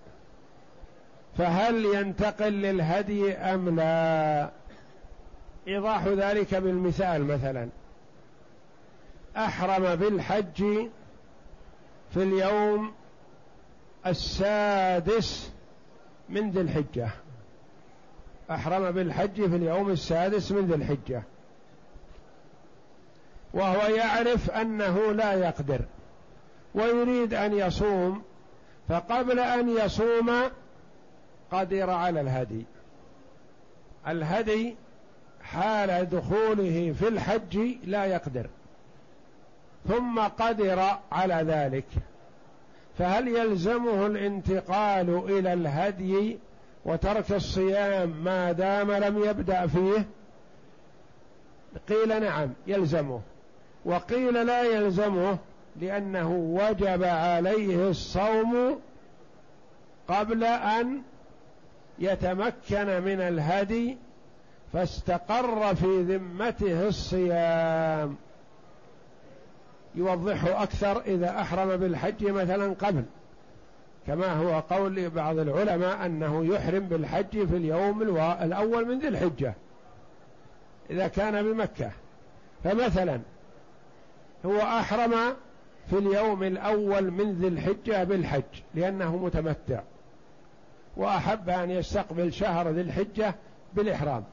فهل 1.38 1.84
ينتقل 1.84 2.52
للهدي 2.52 3.32
أم 3.32 3.76
لا؟ 3.76 4.50
إيضاح 5.68 6.06
ذلك 6.06 6.54
بالمثال 6.54 7.24
مثلا. 7.24 7.68
أحرم 9.36 9.94
بالحج 9.94 10.64
في 12.14 12.22
اليوم 12.22 12.92
السادس 14.06 15.52
من 16.28 16.50
ذي 16.50 16.60
الحجة. 16.60 17.08
أحرم 18.50 18.90
بالحج 18.90 19.34
في 19.34 19.56
اليوم 19.56 19.90
السادس 19.90 20.52
من 20.52 20.66
ذي 20.66 20.74
الحجة. 20.74 21.22
وهو 23.54 23.94
يعرف 23.94 24.50
أنه 24.50 25.12
لا 25.12 25.32
يقدر 25.32 25.80
ويريد 26.74 27.34
أن 27.34 27.52
يصوم 27.52 28.22
فقبل 28.88 29.38
أن 29.38 29.68
يصوم 29.68 30.30
قدر 31.52 31.90
على 31.90 32.20
الهدي. 32.20 32.64
الهدي 34.08 34.76
حال 35.42 36.08
دخوله 36.08 36.94
في 36.98 37.08
الحج 37.08 37.58
لا 37.84 38.04
يقدر 38.04 38.46
ثم 39.88 40.20
قدر 40.20 40.98
على 41.12 41.34
ذلك. 41.34 41.84
فهل 42.98 43.28
يلزمه 43.28 44.06
الانتقال 44.06 45.38
إلى 45.38 45.52
الهدي 45.52 46.38
وترك 46.84 47.32
الصيام 47.32 48.24
ما 48.24 48.52
دام 48.52 48.92
لم 48.92 49.24
يبدأ 49.24 49.66
فيه؟ 49.66 50.06
قيل 51.88 52.20
نعم 52.22 52.48
يلزمه. 52.66 53.20
وقيل 53.84 54.46
لا 54.46 54.62
يلزمه 54.62 55.38
لأنه 55.80 56.30
وجب 56.32 57.04
عليه 57.04 57.88
الصوم 57.88 58.80
قبل 60.08 60.44
أن 60.44 61.02
يتمكن 61.98 63.02
من 63.02 63.20
الهدي 63.20 63.96
فاستقر 64.72 65.74
في 65.74 66.02
ذمته 66.02 66.88
الصيام. 66.88 68.16
يوضحه 69.94 70.62
أكثر 70.62 71.00
إذا 71.00 71.40
أحرم 71.40 71.76
بالحج 71.76 72.24
مثلا 72.24 72.74
قبل. 72.74 73.04
كما 74.06 74.32
هو 74.32 74.60
قول 74.60 75.10
بعض 75.10 75.38
العلماء 75.38 76.06
أنه 76.06 76.44
يحرم 76.44 76.80
بالحج 76.80 77.46
في 77.46 77.56
اليوم 77.56 78.02
الأول 78.42 78.88
من 78.88 78.98
ذي 78.98 79.08
الحجة 79.08 79.54
إذا 80.90 81.08
كان 81.08 81.42
بمكة. 81.42 81.90
فمثلا 82.64 83.20
هو 84.46 84.58
أحرم 84.60 85.34
في 85.90 85.98
اليوم 85.98 86.42
الأول 86.42 87.10
من 87.10 87.32
ذي 87.32 87.48
الحجة 87.48 88.04
بالحج 88.04 88.42
لأنه 88.74 89.16
متمتع 89.16 89.80
وأحب 90.96 91.48
أن 91.48 91.70
يستقبل 91.70 92.32
شهر 92.32 92.68
ذي 92.68 92.80
الحجة 92.80 93.34
بالإحرام. 93.74 94.24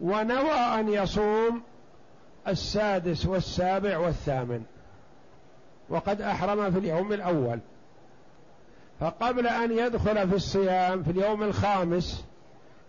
ونوى 0.00 0.52
أن 0.52 0.88
يصوم 0.88 1.62
السادس 2.48 3.26
والسابع 3.26 3.98
والثامن 3.98 4.62
وقد 5.88 6.20
أحرم 6.20 6.70
في 6.70 6.78
اليوم 6.78 7.12
الأول. 7.12 7.58
فقبل 9.00 9.46
أن 9.46 9.78
يدخل 9.78 10.28
في 10.28 10.36
الصيام 10.36 11.02
في 11.02 11.10
اليوم 11.10 11.42
الخامس 11.42 12.24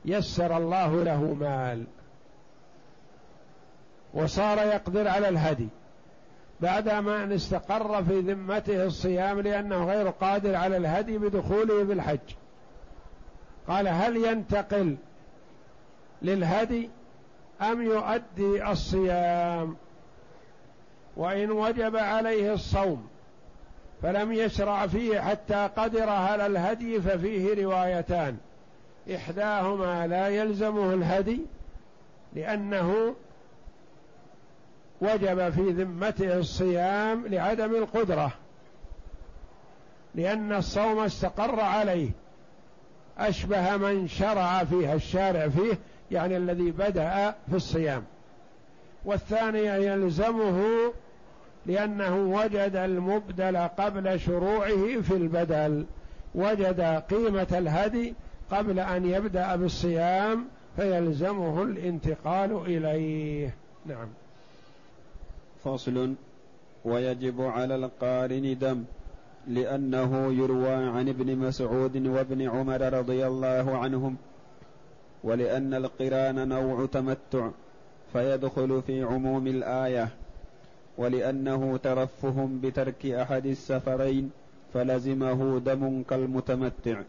يسر 0.05 0.57
الله 0.57 1.03
له 1.03 1.33
مال 1.33 1.83
وصار 4.13 4.57
يقدر 4.57 5.07
على 5.07 5.29
الهدي. 5.29 5.67
بعدما 6.61 7.23
ان 7.23 7.31
استقر 7.31 8.03
في 8.03 8.19
ذمته 8.19 8.85
الصيام 8.85 9.39
لأنه 9.39 9.85
غير 9.85 10.09
قادر 10.09 10.55
على 10.55 10.77
الهدي 10.77 11.17
بدخوله 11.17 11.85
في 11.85 11.93
الحج. 11.93 12.19
قال 13.67 13.87
هل 13.87 14.17
ينتقل 14.17 14.95
للهدي 16.21 16.89
أم 17.61 17.81
يؤدي 17.81 18.71
الصيام؟ 18.71 19.75
وإن 21.17 21.51
وجب 21.51 21.95
عليه 21.95 22.53
الصوم 22.53 23.07
فلم 24.01 24.31
يشرع 24.31 24.87
فيه 24.87 25.19
حتى 25.19 25.69
قدر 25.77 26.09
على 26.09 26.45
الهدي 26.45 27.01
ففيه 27.01 27.63
روايتان. 27.63 28.37
إحداهما 29.15 30.07
لا 30.07 30.27
يلزمه 30.27 30.93
الهدي 30.93 31.41
لأنه 32.33 33.15
وجب 35.01 35.49
في 35.49 35.61
ذمته 35.61 36.37
الصيام 36.37 37.27
لعدم 37.27 37.75
القدرة 37.75 38.31
لأن 40.15 40.53
الصوم 40.53 40.99
استقر 40.99 41.59
عليه 41.59 42.09
أشبه 43.17 43.77
من 43.77 44.07
شرع 44.07 44.63
فيها 44.63 44.93
الشارع 44.93 45.47
فيه 45.47 45.79
يعني 46.11 46.37
الذي 46.37 46.71
بدأ 46.71 47.35
في 47.49 47.55
الصيام. 47.55 48.03
والثاني 49.05 49.65
يلزمه 49.65 50.63
لأنه 51.65 52.15
وجد 52.17 52.75
المبدل 52.75 53.57
قبل 53.57 54.19
شروعه 54.19 55.01
في 55.01 55.13
البدل 55.13 55.85
وجد 56.35 56.81
قيمة 56.81 57.47
الهدي 57.51 58.13
قبل 58.51 58.79
أن 58.79 59.05
يبدأ 59.05 59.55
بالصيام 59.55 60.45
فيلزمه 60.75 61.63
الانتقال 61.63 62.65
إليه. 62.65 63.55
نعم. 63.85 64.07
فصل 65.63 66.13
ويجب 66.85 67.41
على 67.41 67.75
القارن 67.75 68.57
دم 68.57 68.83
لأنه 69.47 70.33
يروى 70.33 70.73
عن 70.73 71.09
ابن 71.09 71.35
مسعود 71.37 72.07
وابن 72.07 72.49
عمر 72.49 72.93
رضي 72.93 73.27
الله 73.27 73.77
عنهم 73.77 74.17
ولأن 75.23 75.73
القران 75.73 76.47
نوع 76.47 76.85
تمتع 76.85 77.49
فيدخل 78.13 78.81
في 78.87 79.03
عموم 79.03 79.47
الآية 79.47 80.09
ولأنه 80.97 81.77
ترفه 81.77 82.49
بترك 82.63 83.05
أحد 83.05 83.45
السفرين 83.45 84.31
فلزمه 84.73 85.59
دم 85.59 86.03
كالمتمتع. 86.03 87.01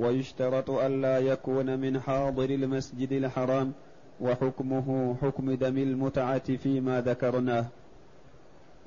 ويشترط 0.00 0.70
ألا 0.70 1.18
يكون 1.18 1.78
من 1.78 2.00
حاضر 2.00 2.50
المسجد 2.50 3.12
الحرام 3.12 3.72
وحكمه 4.20 5.16
حكم 5.22 5.52
دم 5.54 5.78
المتعة 5.78 6.56
فيما 6.56 7.00
ذكرناه 7.00 7.66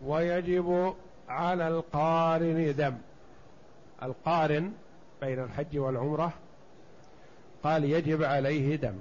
ويجب 0.06 0.94
على 1.30 1.68
القارن 1.68 2.76
دم. 2.76 2.94
القارن 4.04 4.72
بين 5.22 5.44
الحج 5.44 5.78
والعمرة 5.78 6.34
قال 7.64 7.84
يجب 7.84 8.24
عليه 8.24 8.76
دم. 8.76 8.96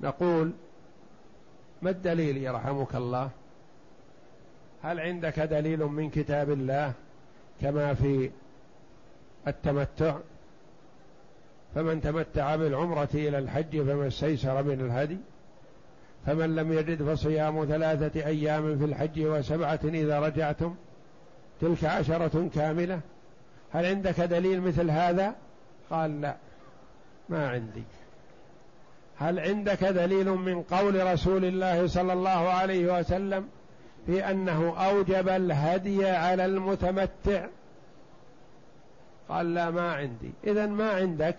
نقول 0.00 0.52
ما 1.82 1.90
الدليل 1.90 2.36
يرحمك 2.36 2.94
الله؟ 2.94 3.30
هل 4.82 5.00
عندك 5.00 5.40
دليل 5.40 5.84
من 5.84 6.10
كتاب 6.10 6.50
الله 6.50 6.92
كما 7.60 7.94
في 7.94 8.30
التمتع؟ 9.48 10.16
فمن 11.74 12.00
تمتع 12.00 12.56
بالعمرة 12.56 13.08
إلى 13.14 13.38
الحج 13.38 13.82
فما 13.82 14.06
استيسر 14.06 14.62
من 14.62 14.80
الهدي 14.80 15.18
فمن 16.26 16.56
لم 16.56 16.72
يجد 16.72 17.02
فصيام 17.02 17.64
ثلاثة 17.64 18.26
أيام 18.26 18.78
في 18.78 18.84
الحج 18.84 19.20
وسبعة 19.20 19.80
إذا 19.84 20.20
رجعتم 20.20 20.74
تلك 21.60 21.84
عشرة 21.84 22.48
كاملة 22.54 23.00
هل 23.72 23.86
عندك 23.86 24.20
دليل 24.20 24.60
مثل 24.60 24.90
هذا؟ 24.90 25.34
قال 25.90 26.20
لا 26.20 26.36
ما 27.28 27.48
عندي. 27.48 27.82
هل 29.18 29.38
عندك 29.40 29.84
دليل 29.84 30.30
من 30.30 30.62
قول 30.62 31.12
رسول 31.12 31.44
الله 31.44 31.86
صلى 31.86 32.12
الله 32.12 32.30
عليه 32.30 32.98
وسلم 32.98 33.48
في 34.06 34.30
أنه 34.30 34.86
أوجب 34.86 35.28
الهدي 35.28 36.06
على 36.06 36.44
المتمتع؟ 36.44 37.46
قال 39.28 39.54
لا 39.54 39.70
ما 39.70 39.92
عندي. 39.92 40.30
اذا 40.46 40.66
ما 40.66 40.90
عندك؟ 40.90 41.36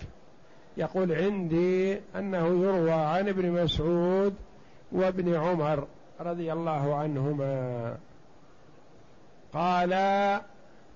يقول 0.77 1.11
عندي 1.11 1.99
أنه 2.15 2.63
يروى 2.63 2.91
عن 2.91 3.27
ابن 3.27 3.51
مسعود 3.51 4.35
وابن 4.91 5.35
عمر 5.35 5.87
رضي 6.19 6.53
الله 6.53 6.95
عنهما. 6.95 7.97
قال 9.53 9.93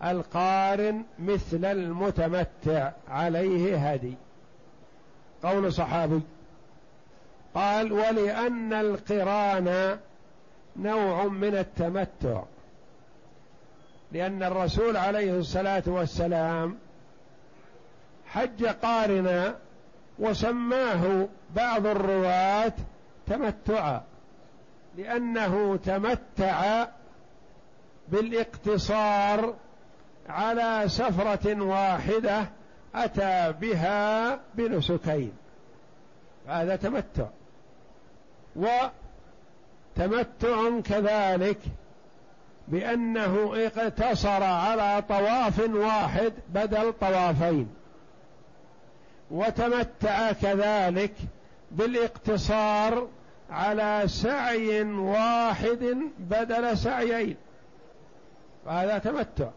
القارن 0.03 1.03
مثل 1.19 1.65
المتمتع 1.65 2.91
عليه 3.09 3.91
هدي. 3.91 4.13
قول 5.43 5.73
صحابي. 5.73 6.21
قال 7.55 7.93
ولأن 7.93 8.73
القران 8.73 9.99
نوع 10.75 11.23
من 11.23 11.55
التمتع. 11.55 12.43
لأن 14.11 14.43
الرسول 14.43 14.97
عليه 14.97 15.37
الصلاة 15.37 15.83
والسلام 15.87 16.77
حج 18.27 18.65
قارنا 18.65 19.55
وسماه 20.19 21.27
بعض 21.55 21.85
الرواة 21.85 22.73
تمتعا 23.27 24.01
لأنه 24.97 25.79
تمتع 25.85 26.87
بالاقتصار 28.07 29.55
على 30.29 30.89
سفرة 30.89 31.63
واحدة 31.63 32.45
أتى 32.95 33.53
بها 33.61 34.39
بنسكين 34.55 35.31
هذا 36.47 36.75
تمتع. 36.75 37.27
وتمتع 38.55 38.89
كذلك 40.79 41.57
بأنه 42.67 43.51
اقتصر 43.55 44.43
على 44.43 45.03
طواف 45.09 45.59
واحد 45.59 46.33
بدل 46.49 46.93
طوافين. 46.93 47.69
وتمتع 49.31 50.31
كذلك 50.31 51.13
بالاقتصار 51.71 53.07
على 53.49 54.03
سعي 54.05 54.83
واحد 54.83 55.97
بدل 56.19 56.77
سعيين. 56.77 57.35
وهذا 58.65 58.97
تمتع 58.97 59.49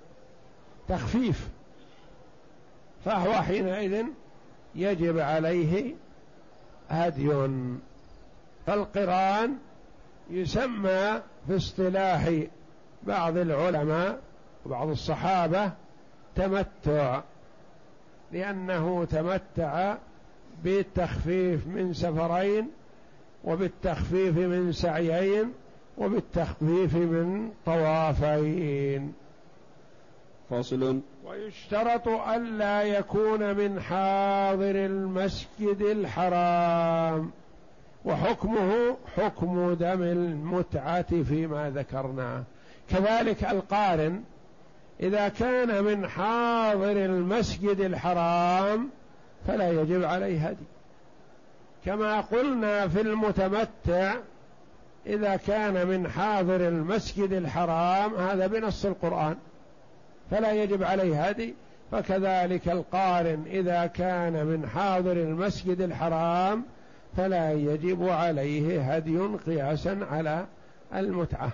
تخفيف. 0.89 1.49
فهو 3.05 3.33
حينئذ 3.33 4.05
يجب 4.75 5.19
عليه 5.19 5.95
هدي. 6.89 7.59
فالقرآن 8.67 9.57
يسمى 10.31 11.21
في 11.47 11.57
اصطلاح 11.57 12.31
بعض 13.03 13.37
العلماء 13.37 14.21
وبعض 14.67 14.89
الصحابة 14.89 15.71
تمتع. 16.35 17.21
لأنه 18.33 19.05
تمتع 19.05 19.97
بالتخفيف 20.65 21.67
من 21.67 21.93
سفرين 21.93 22.71
وبالتخفيف 23.45 24.37
من 24.37 24.73
سعيين 24.73 25.53
وبالتخفيف 25.99 26.95
من 26.95 27.51
طوافين. 27.67 29.13
فصل 30.51 31.01
ويشترط 31.27 32.09
ألا 32.09 32.83
يكون 32.83 33.57
من 33.57 33.81
حاضر 33.81 34.85
المسجد 34.87 35.81
الحرام. 35.81 37.31
وحكمه 38.05 38.97
حكم 39.17 39.73
دم 39.75 40.03
المتعة 40.03 41.23
فيما 41.23 41.71
ذكرناه 41.71 42.43
كذلك 42.91 43.45
القارن 43.45 44.23
إذا 45.01 45.29
كان 45.29 45.85
من 45.85 46.09
حاضر 46.09 46.91
المسجد 46.91 47.81
الحرام 47.81 48.91
فلا 49.47 49.71
يجب 49.71 50.05
عليه 50.05 50.49
هدي. 50.49 50.65
كما 51.85 52.21
قلنا 52.21 52.89
في 52.89 53.01
المتمتع 53.01 54.15
إذا 55.07 55.37
كان 55.37 55.87
من 55.87 56.09
حاضر 56.09 56.69
المسجد 56.69 57.33
الحرام 57.33 58.15
هذا 58.15 58.47
بنص 58.47 58.87
القرآن 58.87 59.37
فلا 60.31 60.53
يجب 60.53 60.83
عليه 60.83 61.23
هدي. 61.23 61.55
فكذلك 61.93 62.69
القارن 62.69 63.45
إذا 63.47 63.87
كان 63.87 64.47
من 64.47 64.69
حاضر 64.69 65.13
المسجد 65.13 65.81
الحرام 65.81 66.65
فلا 67.17 67.53
يجب 67.53 68.09
عليه 68.09 68.95
هدي 68.95 69.19
قياسا 69.19 70.07
على 70.11 70.47
المتعة. 70.95 71.53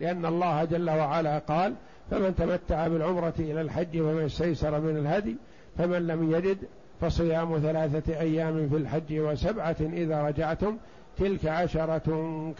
لأن 0.00 0.26
الله 0.26 0.64
جل 0.64 0.90
وعلا 0.90 1.38
قال 1.38 1.74
فمن 2.10 2.34
تمتع 2.36 2.88
بالعمرة 2.88 3.34
إلى 3.38 3.60
الحج 3.60 3.98
فمن 3.98 4.24
استيسر 4.24 4.80
من 4.80 4.96
الهدي 4.96 5.36
فمن 5.78 6.06
لم 6.06 6.32
يجد 6.32 6.58
فصيام 7.00 7.58
ثلاثة 7.58 8.20
أيام 8.20 8.68
في 8.68 8.76
الحج 8.76 9.18
وسبعة 9.18 9.76
إذا 9.80 10.22
رجعتم 10.22 10.76
تلك 11.18 11.46
عشرة 11.46 12.02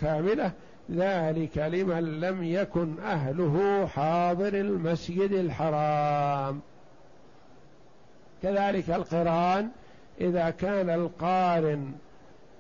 كاملة 0.01 0.53
ذلك 0.91 1.59
لمن 1.59 2.21
لم 2.21 2.45
يكن 2.45 2.95
أهله 3.01 3.87
حاضر 3.87 4.55
المسجد 4.55 5.33
الحرام. 5.33 6.61
كذلك 8.43 8.91
القرآن 8.91 9.69
إذا 10.21 10.51
كان 10.51 10.91
القارن 10.91 11.93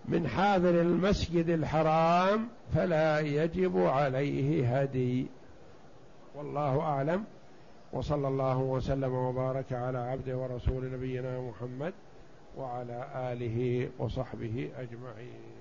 من 0.08 0.28
حاضر 0.28 0.80
المسجد 0.80 1.48
الحرام 1.48 2.48
فلا 2.74 3.20
يجب 3.20 3.78
عليه 3.78 4.80
هدي. 4.80 5.26
والله 6.34 6.80
أعلم. 6.80 7.24
وصلى 7.92 8.28
الله 8.28 8.58
وسلم 8.58 9.12
وبارك 9.12 9.72
على 9.72 9.98
عبده 9.98 10.36
ورسول 10.36 10.92
نبينا 10.92 11.40
محمد 11.40 11.92
وعلى 12.56 13.08
آله 13.14 13.88
وصحبه 13.98 14.70
أجمعين. 14.78 15.53